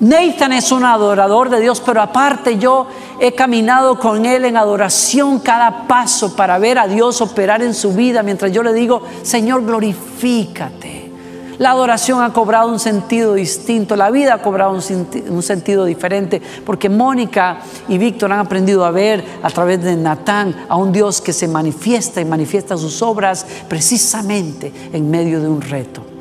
Nathan 0.00 0.52
es 0.52 0.72
un 0.72 0.84
adorador 0.84 1.50
de 1.50 1.60
Dios, 1.60 1.80
pero 1.84 2.00
aparte 2.00 2.58
yo 2.58 2.86
he 3.26 3.32
caminado 3.32 3.98
con 3.98 4.26
él 4.26 4.44
en 4.44 4.58
adoración 4.58 5.38
cada 5.38 5.86
paso 5.88 6.36
para 6.36 6.58
ver 6.58 6.78
a 6.78 6.86
Dios 6.86 7.22
operar 7.22 7.62
en 7.62 7.72
su 7.72 7.94
vida 7.94 8.22
mientras 8.22 8.52
yo 8.52 8.62
le 8.62 8.74
digo, 8.74 9.00
Señor, 9.22 9.64
glorifícate. 9.64 11.10
La 11.56 11.70
adoración 11.70 12.20
ha 12.20 12.34
cobrado 12.34 12.68
un 12.68 12.78
sentido 12.78 13.32
distinto, 13.32 13.96
la 13.96 14.10
vida 14.10 14.34
ha 14.34 14.42
cobrado 14.42 14.72
un, 14.72 15.42
sentido 15.42 15.86
diferente, 15.86 16.42
porque 16.66 16.90
Mónica 16.90 17.60
y 17.88 17.96
Víctor 17.96 18.30
han 18.30 18.40
aprendido 18.40 18.84
a 18.84 18.90
ver 18.90 19.24
a 19.42 19.48
través 19.48 19.82
de 19.82 19.96
Natán 19.96 20.66
a 20.68 20.76
un 20.76 20.92
Dios 20.92 21.22
que 21.22 21.32
se 21.32 21.48
manifiesta 21.48 22.20
y 22.20 22.26
manifiesta 22.26 22.76
sus 22.76 23.00
obras 23.00 23.46
precisamente 23.68 24.70
en 24.92 25.10
medio 25.10 25.40
de 25.40 25.48
un 25.48 25.62
reto. 25.62 26.13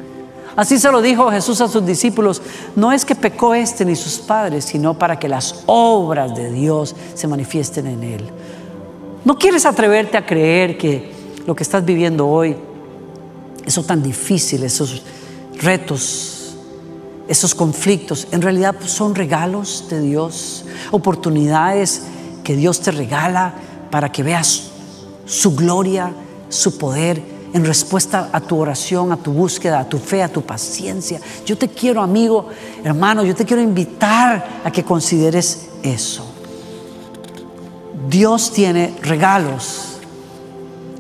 Así 0.56 0.78
se 0.78 0.92
lo 0.92 1.02
dijo 1.02 1.32
Jesús 1.32 1.62
a 1.62 1.68
sus 1.68 1.86
discípulos, 1.86 2.42
no 2.76 2.92
es 2.92 3.06
que 3.06 3.16
pecó 3.16 3.56
este 3.56 3.86
ni 3.86 3.96
sus 3.96 4.20
padres, 4.20 4.66
sino 4.66 4.98
para 4.98 5.18
que 5.18 5.28
las 5.28 5.64
obras 5.66 6.36
de 6.36 6.52
Dios 6.52 6.96
se 7.16 7.28
manifiesten 7.28 7.88
en 7.88 8.04
él. 8.04 8.30
¿No 9.26 9.38
quieres 9.38 9.66
atreverte 9.66 10.18
a 10.18 10.26
creer 10.26 10.78
que 10.78 11.12
lo 11.48 11.56
que 11.56 11.64
estás 11.64 11.84
viviendo 11.84 12.28
hoy, 12.28 12.56
eso 13.66 13.84
tan 13.84 14.04
difícil, 14.04 14.64
esos 14.64 15.02
retos, 15.60 16.56
esos 17.28 17.56
conflictos, 17.56 18.28
en 18.32 18.42
realidad 18.42 18.76
son 18.86 19.16
regalos 19.16 19.86
de 19.90 20.02
Dios, 20.02 20.66
oportunidades 20.92 22.04
que 22.44 22.56
Dios 22.56 22.82
te 22.82 22.92
regala 22.92 23.56
para 23.90 24.12
que 24.12 24.22
veas 24.22 24.70
su 25.26 25.56
gloria, 25.56 26.14
su 26.50 26.78
poder 26.78 27.33
en 27.54 27.64
respuesta 27.64 28.30
a 28.34 28.42
tu 28.42 28.58
oración, 28.58 29.12
a 29.12 29.18
tu 29.18 29.32
búsqueda, 29.32 29.80
a 29.80 29.88
tu 29.88 30.00
fe, 30.00 30.24
a 30.24 30.28
tu 30.28 30.42
paciencia. 30.42 31.22
Yo 31.46 31.58
te 31.58 31.70
quiero, 31.70 32.02
amigo, 32.02 32.48
hermano, 32.84 33.24
yo 33.24 33.36
te 33.36 33.46
quiero 33.46 33.62
invitar 33.62 34.62
a 34.64 34.72
que 34.72 34.84
consideres 34.84 35.70
eso. 35.84 36.26
Dios 38.10 38.52
tiene 38.52 38.96
regalos 39.02 39.90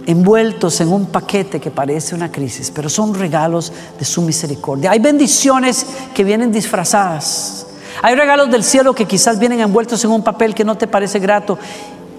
envueltos 0.05 0.79
en 0.81 0.91
un 0.91 1.07
paquete 1.07 1.60
que 1.60 1.72
parece 1.72 2.13
una 2.13 2.31
crisis, 2.31 2.72
pero 2.72 2.89
son 2.89 3.15
regalos 3.15 3.72
de 3.98 4.05
su 4.05 4.22
misericordia. 4.22 4.91
Hay 4.91 5.00
bendiciones 5.00 5.86
que 6.13 6.24
vienen 6.24 6.51
disfrazadas. 6.51 7.67
Hay 8.01 8.15
regalos 8.15 8.51
del 8.51 8.63
cielo 8.63 8.93
que 8.93 9.05
quizás 9.05 9.39
vienen 9.39 9.60
envueltos 9.60 10.03
en 10.03 10.12
un 10.12 10.24
papel 10.24 10.53
que 10.53 10.65
no 10.65 10.77
te 10.77 10.88
parece 10.88 11.19
grato 11.19 11.57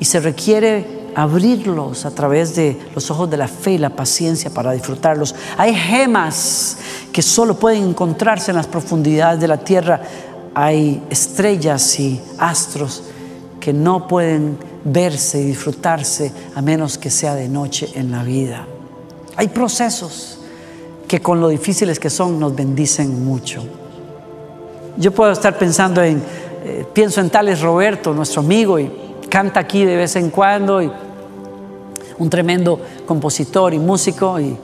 y 0.00 0.04
se 0.06 0.18
requiere 0.18 1.03
abrirlos 1.14 2.04
a 2.04 2.10
través 2.10 2.54
de 2.54 2.78
los 2.94 3.10
ojos 3.10 3.30
de 3.30 3.36
la 3.36 3.48
fe 3.48 3.72
y 3.72 3.78
la 3.78 3.90
paciencia 3.90 4.50
para 4.50 4.72
disfrutarlos. 4.72 5.34
Hay 5.56 5.74
gemas 5.74 6.76
que 7.12 7.22
solo 7.22 7.58
pueden 7.58 7.90
encontrarse 7.90 8.50
en 8.50 8.56
las 8.56 8.66
profundidades 8.66 9.40
de 9.40 9.48
la 9.48 9.58
tierra. 9.58 10.00
Hay 10.54 11.02
estrellas 11.10 11.98
y 12.00 12.20
astros 12.38 13.04
que 13.60 13.72
no 13.72 14.06
pueden 14.06 14.58
verse 14.84 15.40
y 15.40 15.44
disfrutarse 15.44 16.32
a 16.54 16.60
menos 16.60 16.98
que 16.98 17.10
sea 17.10 17.34
de 17.34 17.48
noche 17.48 17.88
en 17.94 18.10
la 18.10 18.22
vida. 18.22 18.66
Hay 19.36 19.48
procesos 19.48 20.38
que 21.08 21.20
con 21.20 21.40
lo 21.40 21.48
difíciles 21.48 21.98
que 21.98 22.10
son 22.10 22.38
nos 22.38 22.54
bendicen 22.54 23.24
mucho. 23.24 23.64
Yo 24.96 25.12
puedo 25.12 25.32
estar 25.32 25.58
pensando 25.58 26.02
en, 26.02 26.22
eh, 26.64 26.86
pienso 26.92 27.20
en 27.20 27.30
Tales 27.30 27.60
Roberto, 27.60 28.14
nuestro 28.14 28.40
amigo, 28.40 28.78
y 28.78 28.90
canta 29.28 29.60
aquí 29.60 29.84
de 29.84 29.96
vez 29.96 30.14
en 30.16 30.30
cuando 30.30 30.80
y 30.80 30.90
un 32.18 32.30
tremendo 32.30 32.80
compositor 33.06 33.74
y 33.74 33.78
músico. 33.78 34.38
Y 34.40 34.56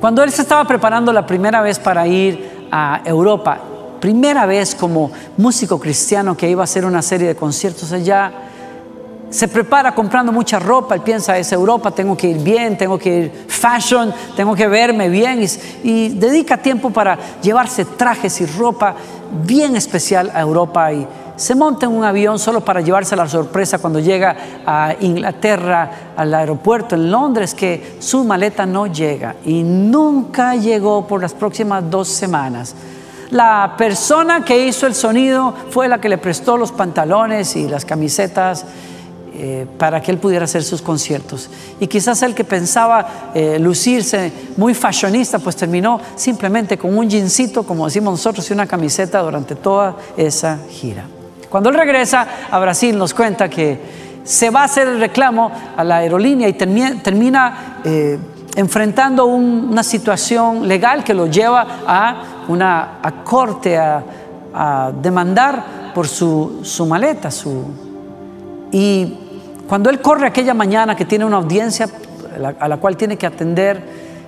cuando 0.00 0.22
él 0.22 0.30
se 0.30 0.42
estaba 0.42 0.64
preparando 0.64 1.12
la 1.12 1.26
primera 1.26 1.60
vez 1.62 1.78
para 1.78 2.06
ir 2.06 2.66
a 2.70 3.02
Europa, 3.04 3.58
primera 4.00 4.46
vez 4.46 4.74
como 4.74 5.10
músico 5.36 5.78
cristiano 5.78 6.36
que 6.36 6.48
iba 6.48 6.62
a 6.62 6.64
hacer 6.64 6.84
una 6.84 7.02
serie 7.02 7.28
de 7.28 7.36
conciertos 7.36 7.92
allá, 7.92 8.32
se 9.30 9.48
prepara 9.48 9.92
comprando 9.94 10.30
mucha 10.30 10.60
ropa, 10.60 10.94
él 10.94 11.00
piensa, 11.00 11.36
es 11.36 11.50
Europa, 11.50 11.90
tengo 11.90 12.16
que 12.16 12.28
ir 12.28 12.38
bien, 12.38 12.78
tengo 12.78 12.96
que 12.98 13.18
ir 13.18 13.32
fashion, 13.48 14.14
tengo 14.36 14.54
que 14.54 14.68
verme 14.68 15.08
bien 15.08 15.42
y, 15.42 15.46
y 15.88 16.08
dedica 16.10 16.56
tiempo 16.58 16.90
para 16.90 17.18
llevarse 17.42 17.84
trajes 17.84 18.40
y 18.40 18.46
ropa 18.46 18.94
bien 19.44 19.74
especial 19.74 20.30
a 20.32 20.40
Europa 20.40 20.92
y 20.92 21.04
se 21.36 21.54
monta 21.54 21.86
en 21.86 21.92
un 21.92 22.04
avión 22.04 22.38
solo 22.38 22.60
para 22.60 22.80
llevarse 22.80 23.16
la 23.16 23.28
sorpresa 23.28 23.78
cuando 23.78 23.98
llega 23.98 24.36
a 24.66 24.94
Inglaterra, 25.00 26.12
al 26.16 26.32
aeropuerto 26.34 26.94
en 26.94 27.10
Londres, 27.10 27.54
que 27.54 27.96
su 27.98 28.24
maleta 28.24 28.66
no 28.66 28.86
llega 28.86 29.36
y 29.44 29.62
nunca 29.62 30.54
llegó 30.54 31.06
por 31.06 31.20
las 31.20 31.34
próximas 31.34 31.88
dos 31.90 32.08
semanas. 32.08 32.74
La 33.30 33.74
persona 33.76 34.44
que 34.44 34.66
hizo 34.66 34.86
el 34.86 34.94
sonido 34.94 35.54
fue 35.70 35.88
la 35.88 36.00
que 36.00 36.08
le 36.08 36.18
prestó 36.18 36.56
los 36.56 36.70
pantalones 36.70 37.56
y 37.56 37.68
las 37.68 37.84
camisetas 37.84 38.64
eh, 39.36 39.66
para 39.78 40.00
que 40.00 40.12
él 40.12 40.18
pudiera 40.18 40.44
hacer 40.44 40.62
sus 40.62 40.80
conciertos. 40.80 41.50
Y 41.80 41.88
quizás 41.88 42.22
el 42.22 42.36
que 42.36 42.44
pensaba 42.44 43.32
eh, 43.34 43.58
lucirse 43.58 44.32
muy 44.56 44.74
fashionista, 44.74 45.40
pues 45.40 45.56
terminó 45.56 46.00
simplemente 46.14 46.78
con 46.78 46.96
un 46.96 47.10
jeansito, 47.10 47.64
como 47.64 47.86
decimos 47.86 48.12
nosotros, 48.12 48.48
y 48.48 48.52
una 48.52 48.68
camiseta 48.68 49.20
durante 49.20 49.56
toda 49.56 49.96
esa 50.16 50.60
gira. 50.70 51.04
Cuando 51.54 51.70
él 51.70 51.76
regresa 51.76 52.26
a 52.50 52.58
Brasil 52.58 52.98
nos 52.98 53.14
cuenta 53.14 53.48
que 53.48 53.78
se 54.24 54.50
va 54.50 54.62
a 54.62 54.64
hacer 54.64 54.88
el 54.88 54.98
reclamo 54.98 55.52
a 55.76 55.84
la 55.84 55.98
aerolínea 55.98 56.48
y 56.48 56.54
termina, 56.54 57.78
eh, 57.84 58.18
enfrentando 58.56 59.26
una 59.26 59.84
situación 59.84 60.66
legal 60.66 61.04
que 61.04 61.14
lo 61.14 61.28
lleva 61.28 61.64
a 61.86 62.22
una 62.48 62.98
corte 63.22 63.78
a, 63.78 64.02
demandar 65.00 65.92
por 65.94 66.08
su, 66.08 66.86
maleta. 66.88 67.30
Su, 67.30 67.62
y 68.72 69.16
cuando 69.68 69.90
él 69.90 70.00
corre 70.00 70.26
aquella 70.26 70.54
mañana 70.54 70.96
que 70.96 71.04
tiene 71.04 71.24
una 71.24 71.36
audiencia 71.36 71.86
a 72.58 72.66
la 72.66 72.78
cual 72.78 72.96
tiene 72.96 73.16
que 73.16 73.26
atender, 73.26 73.80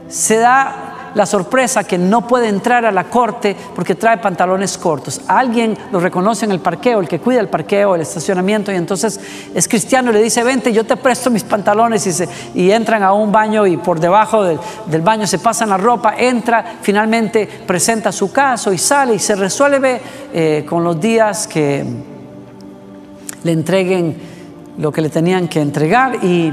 se 0.06 0.36
da 0.36 0.95
la 1.16 1.24
sorpresa 1.24 1.82
que 1.84 1.96
no 1.96 2.28
puede 2.28 2.48
entrar 2.48 2.84
a 2.84 2.92
la 2.92 3.04
corte 3.04 3.56
porque 3.74 3.94
trae 3.94 4.18
pantalones 4.18 4.76
cortos. 4.76 5.22
Alguien 5.26 5.76
lo 5.90 5.98
reconoce 5.98 6.44
en 6.44 6.52
el 6.52 6.60
parqueo, 6.60 7.00
el 7.00 7.08
que 7.08 7.20
cuida 7.20 7.40
el 7.40 7.48
parqueo, 7.48 7.94
el 7.94 8.02
estacionamiento, 8.02 8.70
y 8.70 8.74
entonces 8.74 9.18
es 9.54 9.66
cristiano 9.66 10.10
y 10.10 10.12
le 10.12 10.22
dice, 10.22 10.44
vente, 10.44 10.74
yo 10.74 10.84
te 10.84 10.94
presto 10.98 11.30
mis 11.30 11.42
pantalones 11.42 12.06
y, 12.06 12.12
se, 12.12 12.28
y 12.54 12.70
entran 12.70 13.02
a 13.02 13.14
un 13.14 13.32
baño 13.32 13.66
y 13.66 13.78
por 13.78 13.98
debajo 13.98 14.44
del, 14.44 14.58
baño 15.00 15.26
se 15.26 15.38
pasan 15.38 15.70
la 15.70 15.78
ropa, 15.78 16.16
entra, 16.18 16.76
finalmente 16.82 17.48
presenta 17.66 18.12
su 18.12 18.30
caso 18.30 18.70
y 18.70 18.76
sale 18.76 19.14
y 19.14 19.18
se 19.18 19.36
resuelve 19.36 20.02
eh, 20.34 20.66
con 20.68 20.84
los 20.84 21.00
días 21.00 21.46
que 21.46 21.82
le 23.42 23.52
entreguen 23.52 24.16
lo 24.76 24.92
que 24.92 25.00
le 25.00 25.08
tenían 25.08 25.48
que 25.48 25.62
entregar. 25.62 26.22
Y, 26.22 26.52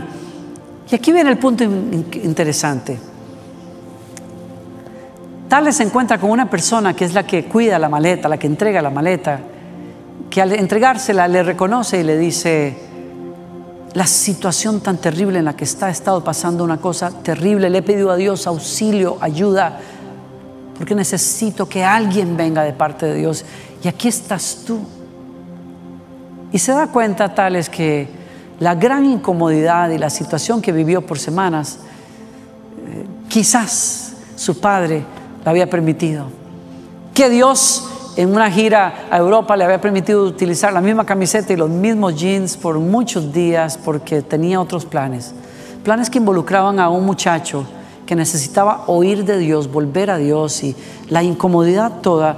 y 0.90 0.96
aquí 0.96 1.12
viene 1.12 1.32
el 1.32 1.38
punto 1.38 1.66
interesante. 1.66 3.13
Tal 5.54 5.72
se 5.72 5.84
encuentra 5.84 6.18
con 6.18 6.32
una 6.32 6.50
persona 6.50 6.96
que 6.96 7.06
es 7.06 7.14
la 7.14 7.28
que 7.28 7.46
cuida 7.46 7.78
la 7.78 7.88
maleta, 7.88 8.28
la 8.28 8.40
que 8.40 8.48
entrega 8.48 8.82
la 8.82 8.90
maleta, 8.90 9.40
que 10.28 10.42
al 10.42 10.52
entregársela 10.54 11.28
le 11.28 11.44
reconoce 11.44 12.00
y 12.00 12.04
le 12.04 12.18
dice, 12.18 12.76
la 13.94 14.08
situación 14.08 14.82
tan 14.82 14.98
terrible 14.98 15.38
en 15.38 15.46
la 15.46 15.56
que 15.56 15.66
está, 15.66 15.90
he 15.90 15.92
estado 15.92 16.24
pasando 16.24 16.64
una 16.64 16.78
cosa 16.78 17.12
terrible, 17.22 17.70
le 17.70 17.78
he 17.78 17.82
pedido 17.84 18.10
a 18.10 18.16
Dios 18.16 18.48
auxilio, 18.48 19.20
ayuda, 19.22 19.80
porque 20.76 20.96
necesito 20.96 21.70
que 21.70 21.84
alguien 21.84 22.36
venga 22.36 22.64
de 22.64 22.74
parte 22.74 23.06
de 23.06 23.14
Dios. 23.14 23.46
Y 23.84 23.88
aquí 23.88 24.08
estás 24.08 24.64
tú. 24.66 24.80
Y 26.52 26.58
se 26.58 26.72
da 26.72 26.88
cuenta 26.88 27.36
tales 27.36 27.70
que 27.70 28.08
la 28.60 28.74
gran 28.74 29.06
incomodidad 29.06 29.92
y 29.92 30.00
la 30.00 30.10
situación 30.10 30.64
que 30.64 30.72
vivió 30.72 31.06
por 31.06 31.20
semanas 31.20 31.78
quizás 33.30 34.14
su 34.36 34.60
padre 34.60 35.06
le 35.44 35.50
había 35.50 35.70
permitido. 35.70 36.26
Que 37.14 37.30
Dios 37.30 37.88
en 38.16 38.30
una 38.34 38.50
gira 38.52 39.08
a 39.10 39.18
Europa 39.18 39.58
le 39.58 39.64
había 39.64 39.82
permitido 39.82 40.24
utilizar 40.24 40.72
la 40.72 40.82
misma 40.82 41.06
camiseta 41.06 41.54
y 41.54 41.58
los 41.58 41.70
mismos 41.70 42.16
jeans 42.16 42.58
por 42.58 42.78
muchos 42.80 43.34
días 43.34 43.78
porque 43.84 44.22
tenía 44.22 44.62
otros 44.62 44.86
planes. 44.86 45.34
Planes 45.84 46.10
que 46.10 46.20
involucraban 46.20 46.80
a 46.80 46.90
un 46.90 47.06
muchacho 47.06 47.66
que 48.06 48.16
necesitaba 48.16 48.84
oír 48.88 49.26
de 49.26 49.38
Dios, 49.38 49.72
volver 49.72 50.12
a 50.12 50.18
Dios 50.18 50.64
y 50.64 50.76
la 51.10 51.24
incomodidad 51.24 52.02
toda 52.02 52.38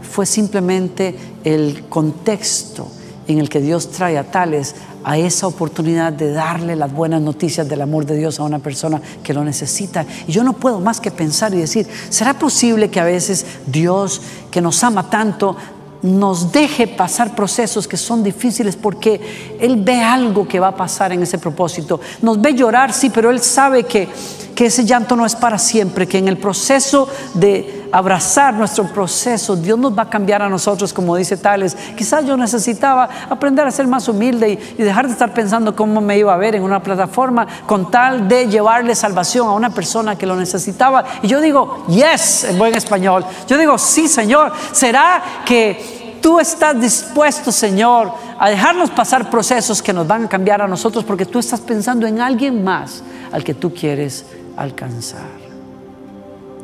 fue 0.00 0.26
simplemente 0.26 1.16
el 1.44 1.84
contexto 1.88 2.88
en 3.26 3.38
el 3.38 3.48
que 3.48 3.60
Dios 3.60 3.90
trae 3.90 4.18
a 4.18 4.30
tales 4.30 4.76
a 5.06 5.16
esa 5.16 5.46
oportunidad 5.46 6.12
de 6.12 6.32
darle 6.32 6.74
las 6.74 6.92
buenas 6.92 7.22
noticias 7.22 7.68
del 7.68 7.80
amor 7.80 8.04
de 8.06 8.16
Dios 8.16 8.40
a 8.40 8.42
una 8.42 8.58
persona 8.58 9.00
que 9.22 9.32
lo 9.32 9.44
necesita. 9.44 10.04
Y 10.26 10.32
yo 10.32 10.42
no 10.42 10.54
puedo 10.54 10.80
más 10.80 11.00
que 11.00 11.12
pensar 11.12 11.54
y 11.54 11.58
decir, 11.58 11.86
¿será 12.08 12.36
posible 12.36 12.90
que 12.90 12.98
a 12.98 13.04
veces 13.04 13.46
Dios, 13.66 14.20
que 14.50 14.60
nos 14.60 14.82
ama 14.82 15.08
tanto, 15.08 15.56
nos 16.02 16.50
deje 16.50 16.88
pasar 16.88 17.36
procesos 17.36 17.86
que 17.86 17.96
son 17.96 18.24
difíciles 18.24 18.74
porque 18.74 19.56
Él 19.60 19.76
ve 19.76 20.02
algo 20.02 20.48
que 20.48 20.58
va 20.58 20.68
a 20.68 20.76
pasar 20.76 21.12
en 21.12 21.22
ese 21.22 21.38
propósito. 21.38 22.00
Nos 22.20 22.40
ve 22.40 22.54
llorar, 22.54 22.92
sí, 22.92 23.08
pero 23.08 23.30
Él 23.30 23.38
sabe 23.38 23.84
que, 23.84 24.08
que 24.56 24.66
ese 24.66 24.86
llanto 24.86 25.14
no 25.14 25.26
es 25.26 25.36
para 25.36 25.58
siempre, 25.58 26.08
que 26.08 26.16
en 26.16 26.28
el 26.28 26.38
proceso 26.38 27.06
de 27.34 27.86
abrazar 27.92 28.54
nuestro 28.54 28.84
proceso, 28.84 29.54
Dios 29.54 29.78
nos 29.78 29.96
va 29.96 30.04
a 30.04 30.10
cambiar 30.10 30.40
a 30.40 30.48
nosotros, 30.48 30.94
como 30.94 31.14
dice 31.14 31.36
Tales. 31.36 31.76
Quizás 31.94 32.24
yo 32.24 32.38
necesitaba 32.38 33.08
aprender 33.28 33.66
a 33.66 33.70
ser 33.70 33.86
más 33.86 34.08
humilde 34.08 34.48
y, 34.48 34.80
y 34.80 34.82
dejar 34.82 35.06
de 35.06 35.12
estar 35.12 35.34
pensando 35.34 35.76
cómo 35.76 36.00
me 36.00 36.16
iba 36.16 36.32
a 36.32 36.38
ver 36.38 36.54
en 36.54 36.62
una 36.62 36.82
plataforma 36.82 37.46
con 37.66 37.90
tal 37.90 38.26
de 38.28 38.48
llevarle 38.48 38.94
salvación 38.94 39.46
a 39.46 39.52
una 39.52 39.70
persona 39.70 40.16
que 40.16 40.26
lo 40.26 40.34
necesitaba. 40.36 41.04
Y 41.22 41.28
yo 41.28 41.42
digo, 41.42 41.84
yes, 41.88 42.44
en 42.44 42.56
buen 42.58 42.74
español. 42.74 43.26
Yo 43.46 43.58
digo, 43.58 43.76
sí, 43.76 44.08
Señor. 44.08 44.52
¿Será 44.72 45.22
que 45.44 46.18
tú 46.22 46.40
estás 46.40 46.80
dispuesto, 46.80 47.52
Señor, 47.52 48.10
a 48.38 48.48
dejarnos 48.48 48.88
pasar 48.88 49.28
procesos 49.28 49.82
que 49.82 49.92
nos 49.92 50.06
van 50.06 50.24
a 50.24 50.28
cambiar 50.30 50.62
a 50.62 50.66
nosotros 50.66 51.04
porque 51.04 51.26
tú 51.26 51.38
estás 51.38 51.60
pensando 51.60 52.06
en 52.06 52.22
alguien 52.22 52.64
más 52.64 53.02
al 53.32 53.44
que 53.44 53.52
tú 53.52 53.74
quieres 53.74 54.24
alcanzar. 54.56 55.46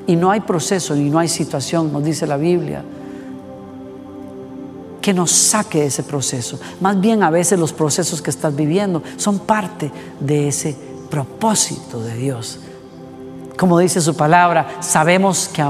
Y 0.07 0.17
no 0.17 0.31
hay 0.31 0.41
proceso 0.41 0.97
y 0.97 1.11
no 1.11 1.19
hay 1.19 1.29
situación, 1.29 1.93
nos 1.93 2.03
dice 2.03 2.27
la 2.27 2.37
Biblia, 2.37 2.83
que 5.01 5.13
nos 5.13 5.31
saque 5.31 5.81
de 5.81 5.87
ese 5.87 6.03
proceso. 6.03 6.59
Más 6.81 7.01
bien 7.01 7.23
a 7.23 7.31
veces 7.31 7.59
los 7.59 7.73
procesos 7.73 8.23
que 8.23 8.31
estás 8.31 8.55
viviendo 8.55 9.03
son 9.17 9.41
parte 9.41 9.91
de 10.21 10.49
ese 10.49 10.77
propósito 11.11 12.01
de 12.01 12.17
Dios. 12.17 12.61
Como 13.57 13.79
dice 13.79 14.01
su 14.01 14.17
palabra, 14.17 14.77
sabemos 14.81 15.49
que, 15.53 15.65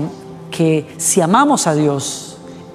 que 0.51 0.95
si 0.99 1.21
amamos 1.21 1.67
a 1.67 1.75
Dios, 1.75 2.33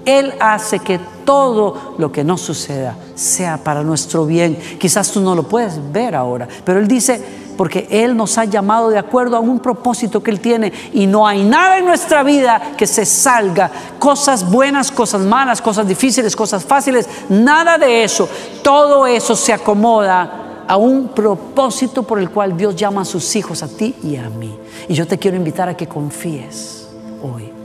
él 0.07 0.33
hace 0.39 0.79
que 0.79 0.99
todo 1.25 1.95
lo 1.97 2.13
que 2.13 2.23
nos 2.23 2.39
suceda 2.39 2.95
sea 3.15 3.61
para 3.61 3.83
nuestro 3.83 4.25
bien. 4.25 4.57
Quizás 4.79 5.11
tú 5.11 5.19
no 5.19 5.35
lo 5.35 5.43
puedes 5.43 5.79
ver 5.91 6.15
ahora, 6.15 6.47
pero 6.63 6.79
Él 6.79 6.87
dice, 6.87 7.21
porque 7.57 7.87
Él 7.89 8.15
nos 8.15 8.37
ha 8.37 8.45
llamado 8.45 8.89
de 8.89 8.97
acuerdo 8.97 9.35
a 9.35 9.39
un 9.39 9.59
propósito 9.59 10.21
que 10.21 10.31
Él 10.31 10.39
tiene 10.39 10.71
y 10.93 11.07
no 11.07 11.27
hay 11.27 11.43
nada 11.43 11.77
en 11.79 11.85
nuestra 11.85 12.23
vida 12.23 12.73
que 12.77 12.87
se 12.87 13.05
salga, 13.05 13.69
cosas 13.99 14.49
buenas, 14.49 14.91
cosas 14.91 15.21
malas, 15.21 15.61
cosas 15.61 15.87
difíciles, 15.87 16.35
cosas 16.35 16.63
fáciles, 16.63 17.09
nada 17.29 17.77
de 17.77 18.03
eso. 18.03 18.29
Todo 18.63 19.07
eso 19.07 19.35
se 19.35 19.51
acomoda 19.51 20.65
a 20.67 20.77
un 20.77 21.09
propósito 21.09 22.03
por 22.03 22.19
el 22.19 22.29
cual 22.29 22.55
Dios 22.55 22.75
llama 22.75 23.01
a 23.01 23.05
sus 23.05 23.35
hijos, 23.35 23.63
a 23.63 23.67
ti 23.67 23.95
y 24.03 24.17
a 24.17 24.29
mí. 24.29 24.57
Y 24.87 24.93
yo 24.93 25.07
te 25.07 25.17
quiero 25.17 25.37
invitar 25.37 25.69
a 25.69 25.75
que 25.75 25.87
confíes 25.87 26.87
hoy. 27.23 27.57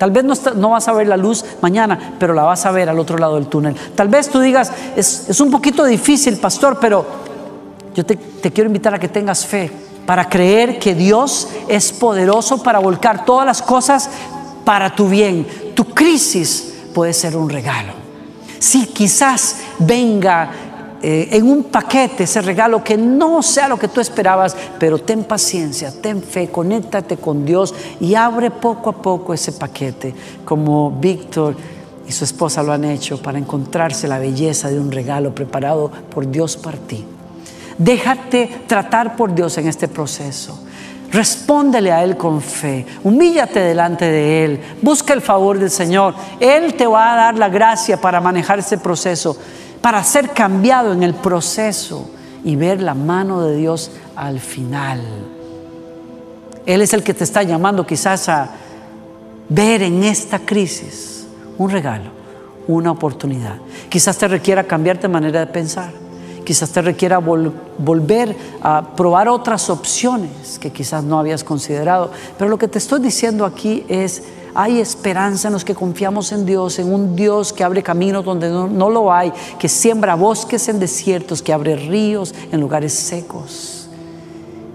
Tal 0.00 0.10
vez 0.12 0.24
no, 0.56 0.70
vas 0.70 0.88
a 0.88 0.94
ver 0.94 1.08
la 1.08 1.18
luz 1.18 1.44
mañana, 1.60 2.14
pero 2.18 2.32
la 2.32 2.42
vas 2.42 2.64
a 2.64 2.70
ver 2.70 2.88
al 2.88 2.98
otro 2.98 3.18
lado 3.18 3.34
del 3.34 3.48
túnel. 3.48 3.76
Tal 3.94 4.08
vez 4.08 4.30
tú 4.30 4.40
digas, 4.40 4.72
es, 4.96 5.38
un 5.42 5.50
poquito 5.50 5.84
difícil, 5.84 6.38
pastor, 6.38 6.78
pero 6.80 7.04
yo 7.94 8.04
te, 8.04 8.16
quiero 8.16 8.68
invitar 8.68 8.94
a 8.94 8.98
que 8.98 9.08
tengas 9.08 9.46
fe 9.46 9.70
para 10.06 10.28
creer 10.28 10.78
que 10.78 10.94
Dios 10.94 11.48
es 11.68 11.92
poderoso 11.92 12.62
para 12.62 12.78
volcar 12.78 13.24
todas 13.24 13.46
las 13.46 13.62
cosas 13.62 14.08
para 14.64 14.94
tu 14.94 15.08
bien. 15.08 15.46
Tu 15.74 15.84
crisis 15.84 16.74
puede 16.94 17.12
ser 17.12 17.36
un 17.36 17.48
regalo. 17.48 17.92
Si 18.58 18.86
quizás 18.86 19.56
venga 19.78 20.50
eh, 21.02 21.28
en 21.32 21.50
un 21.50 21.64
paquete 21.64 22.24
ese 22.24 22.42
regalo 22.42 22.84
que 22.84 22.96
no 22.96 23.42
sea 23.42 23.68
lo 23.68 23.78
que 23.78 23.88
tú 23.88 24.00
esperabas, 24.00 24.54
pero 24.78 24.98
ten 24.98 25.24
paciencia, 25.24 25.92
ten 26.00 26.22
fe, 26.22 26.50
conéctate 26.50 27.16
con 27.16 27.44
Dios 27.44 27.74
y 28.00 28.14
abre 28.14 28.50
poco 28.50 28.90
a 28.90 29.00
poco 29.00 29.32
ese 29.32 29.52
paquete, 29.52 30.14
como 30.44 30.90
Víctor 30.90 31.56
y 32.06 32.12
su 32.12 32.24
esposa 32.24 32.62
lo 32.62 32.72
han 32.72 32.84
hecho 32.84 33.22
para 33.22 33.38
encontrarse 33.38 34.08
la 34.08 34.18
belleza 34.18 34.68
de 34.68 34.78
un 34.78 34.90
regalo 34.90 35.34
preparado 35.34 35.90
por 36.12 36.28
Dios 36.28 36.56
para 36.56 36.76
ti. 36.76 37.04
Déjate 37.80 38.60
tratar 38.66 39.16
por 39.16 39.34
Dios 39.34 39.56
en 39.56 39.66
este 39.66 39.88
proceso. 39.88 40.66
Respóndele 41.10 41.90
a 41.90 42.04
Él 42.04 42.16
con 42.18 42.42
fe, 42.42 42.86
humíllate 43.02 43.58
delante 43.58 44.04
de 44.04 44.44
Él, 44.44 44.60
busca 44.82 45.14
el 45.14 45.22
favor 45.22 45.58
del 45.58 45.70
Señor. 45.70 46.14
Él 46.38 46.74
te 46.74 46.86
va 46.86 47.14
a 47.14 47.16
dar 47.16 47.38
la 47.38 47.48
gracia 47.48 48.00
para 48.00 48.20
manejar 48.20 48.58
ese 48.58 48.78
proceso 48.78 49.36
para 49.80 50.04
ser 50.04 50.30
cambiado 50.30 50.92
en 50.92 51.02
el 51.02 51.14
proceso 51.14 52.10
y 52.44 52.56
ver 52.56 52.82
la 52.82 52.94
mano 52.94 53.42
de 53.42 53.56
Dios 53.56 53.90
al 54.14 54.40
final. 54.40 55.00
Él 56.66 56.82
es 56.82 56.92
el 56.92 57.02
que 57.02 57.14
te 57.14 57.24
está 57.24 57.42
llamando 57.42 57.86
quizás 57.86 58.28
a 58.28 58.50
ver 59.48 59.82
en 59.82 60.04
esta 60.04 60.38
crisis 60.40 61.26
un 61.56 61.70
regalo, 61.70 62.10
una 62.68 62.90
oportunidad. 62.90 63.56
Quizás 63.88 64.18
te 64.18 64.28
requiera 64.28 64.64
cambiarte 64.64 65.08
manera 65.08 65.40
de 65.40 65.46
pensar. 65.46 66.09
Quizás 66.50 66.70
te 66.70 66.82
requiera 66.82 67.18
volver 67.18 68.36
a 68.60 68.96
probar 68.96 69.28
otras 69.28 69.70
opciones 69.70 70.58
que 70.58 70.72
quizás 70.72 71.04
no 71.04 71.16
habías 71.16 71.44
considerado. 71.44 72.10
Pero 72.36 72.50
lo 72.50 72.58
que 72.58 72.66
te 72.66 72.78
estoy 72.78 72.98
diciendo 72.98 73.44
aquí 73.44 73.84
es 73.88 74.24
hay 74.52 74.80
esperanza 74.80 75.46
en 75.46 75.54
los 75.54 75.64
que 75.64 75.76
confiamos 75.76 76.32
en 76.32 76.44
Dios, 76.44 76.80
en 76.80 76.92
un 76.92 77.14
Dios 77.14 77.52
que 77.52 77.62
abre 77.62 77.84
caminos 77.84 78.24
donde 78.24 78.50
no, 78.50 78.90
lo 78.90 79.12
hay, 79.12 79.32
que 79.60 79.68
siembra 79.68 80.16
bosques 80.16 80.68
en 80.68 80.80
desiertos, 80.80 81.40
que 81.40 81.52
abre 81.52 81.76
ríos 81.76 82.34
en 82.50 82.60
lugares 82.60 82.94
secos 82.94 83.88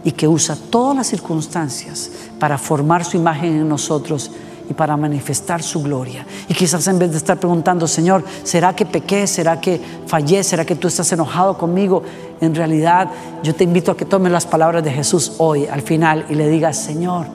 y 0.06 0.14
que 0.14 0.30
usa 0.30 0.56
todas 0.70 0.96
las 0.96 1.08
circunstancias 1.08 2.10
para 2.40 2.58
formar 2.58 3.04
su 3.04 3.18
imagen 3.18 3.52
en 3.54 3.68
nosotros 3.68 4.32
y 4.70 4.74
para 4.74 4.98
manifestar 4.98 5.62
su 5.62 5.82
gloria. 5.82 6.26
Y 6.48 6.54
quizás 6.54 6.88
en 6.88 7.00
vez 7.00 7.12
de 7.12 7.18
estar 7.18 7.38
preguntando, 7.38 7.88
Señor, 7.88 8.24
¿será 8.44 8.76
que 8.76 8.86
pequé? 8.86 9.28
¿Será 9.28 9.60
que 9.60 9.80
fallé? 10.08 10.44
¿Será 10.44 10.66
que 10.66 10.76
tú 10.76 10.88
estás 10.88 11.12
enojado 11.12 11.58
conmigo? 11.58 12.04
En 12.42 12.56
realidad, 12.56 13.10
yo 13.44 13.56
te 13.56 13.64
invito 13.64 13.92
a 13.92 13.98
que 13.98 14.06
tomes 14.06 14.32
las 14.32 14.46
palabras 14.46 14.84
de 14.84 14.92
Jesús 14.92 15.34
hoy, 15.38 15.68
al 15.68 15.82
final, 15.82 16.26
y 16.30 16.36
le 16.36 16.50
digas, 16.50 16.78
Señor, 16.78 17.28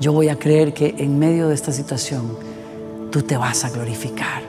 yo 0.00 0.12
voy 0.12 0.28
a 0.28 0.38
creer 0.38 0.72
que 0.74 0.94
en 0.98 1.18
medio 1.18 1.48
de 1.48 1.54
esta 1.54 1.72
situación 1.72 2.36
tú 3.10 3.22
te 3.22 3.36
vas 3.36 3.64
a 3.64 3.70
glorificar. 3.70 4.42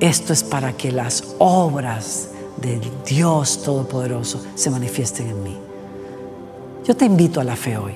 Esto 0.00 0.32
es 0.32 0.44
para 0.44 0.72
que 0.74 0.92
las 0.92 1.34
obras 1.38 2.28
de 2.60 2.80
Dios 3.06 3.62
Todopoderoso 3.62 4.40
se 4.54 4.70
manifiesten 4.70 5.28
en 5.28 5.42
mí. 5.42 5.56
Yo 6.84 6.96
te 6.96 7.04
invito 7.04 7.40
a 7.40 7.44
la 7.44 7.56
fe 7.56 7.76
hoy. 7.76 7.94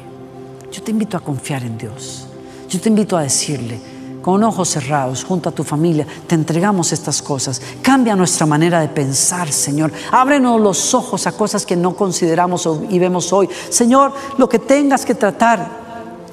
Yo 0.70 0.82
te 0.82 0.90
invito 0.90 1.16
a 1.16 1.20
confiar 1.20 1.62
en 1.62 1.78
Dios. 1.78 2.26
Yo 2.72 2.80
te 2.80 2.88
invito 2.88 3.18
a 3.18 3.22
decirle, 3.22 3.78
con 4.22 4.42
ojos 4.42 4.70
cerrados, 4.70 5.24
junto 5.24 5.50
a 5.50 5.52
tu 5.52 5.62
familia, 5.62 6.06
te 6.26 6.34
entregamos 6.34 6.90
estas 6.90 7.20
cosas. 7.20 7.60
Cambia 7.82 8.16
nuestra 8.16 8.46
manera 8.46 8.80
de 8.80 8.88
pensar, 8.88 9.52
Señor. 9.52 9.92
Ábrenos 10.10 10.58
los 10.58 10.94
ojos 10.94 11.26
a 11.26 11.32
cosas 11.32 11.66
que 11.66 11.76
no 11.76 11.94
consideramos 11.94 12.66
y 12.88 12.98
vemos 12.98 13.30
hoy. 13.30 13.46
Señor, 13.68 14.14
lo 14.38 14.48
que 14.48 14.58
tengas 14.58 15.04
que 15.04 15.14
tratar, 15.14 15.82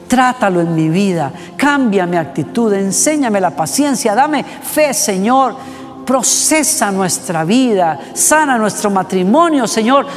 Trátalo 0.08 0.60
en 0.60 0.74
mi 0.74 0.90
vida, 0.90 1.32
cambia 1.56 2.08
mi 2.08 2.18
actitud, 2.18 2.74
enséñame 2.74 3.40
la 3.40 3.52
paciencia, 3.52 4.16
dame 4.16 4.44
fe, 4.44 4.92
Señor. 4.92 5.56
Procesa 6.04 6.90
nuestra 6.90 7.44
vida, 7.44 8.00
sana 8.16 8.58
nuestro 8.58 8.90
matrimonio, 8.90 9.68
Señor. 9.68 10.08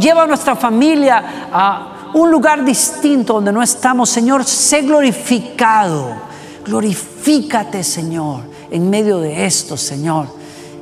Lleva 0.00 0.26
nuestra 0.26 0.56
familia 0.56 1.50
a 1.52 1.97
un 2.14 2.30
lugar 2.30 2.64
distinto 2.64 3.34
donde 3.34 3.52
no 3.52 3.62
estamos, 3.62 4.08
Señor. 4.08 4.44
Sé 4.44 4.82
glorificado. 4.82 6.14
Glorifícate, 6.64 7.82
Señor, 7.82 8.40
en 8.70 8.90
medio 8.90 9.18
de 9.18 9.46
esto, 9.46 9.76
Señor. 9.76 10.26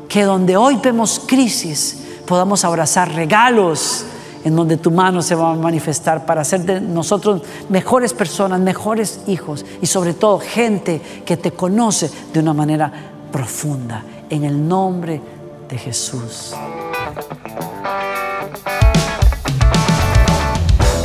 Que 0.09 0.23
donde 0.23 0.57
hoy 0.57 0.79
vemos 0.83 1.21
crisis, 1.27 1.99
podamos 2.27 2.65
abrazar 2.65 3.13
regalos 3.13 4.05
en 4.45 4.55
donde 4.55 4.77
tu 4.77 4.93
mano 4.93 5.23
se 5.23 5.35
va 5.35 5.53
a 5.53 5.57
manifestar 5.57 6.25
para 6.25 6.43
hacer 6.43 6.65
de 6.65 6.81
nosotros 6.81 7.43
mejores 7.69 8.13
personas, 8.13 8.61
mejores 8.61 9.21
hijos 9.27 9.65
y 9.83 9.87
sobre 9.87 10.15
todo 10.15 10.39
gente 10.39 11.01
que 11.25 11.37
te 11.37 11.51
conoce 11.51 12.11
de 12.33 12.41
una 12.41 12.55
manera 12.55 12.93
profunda. 13.33 14.05
En 14.31 14.45
el 14.45 14.69
nombre 14.69 15.21
de 15.69 15.79
Jesús. 15.79 16.55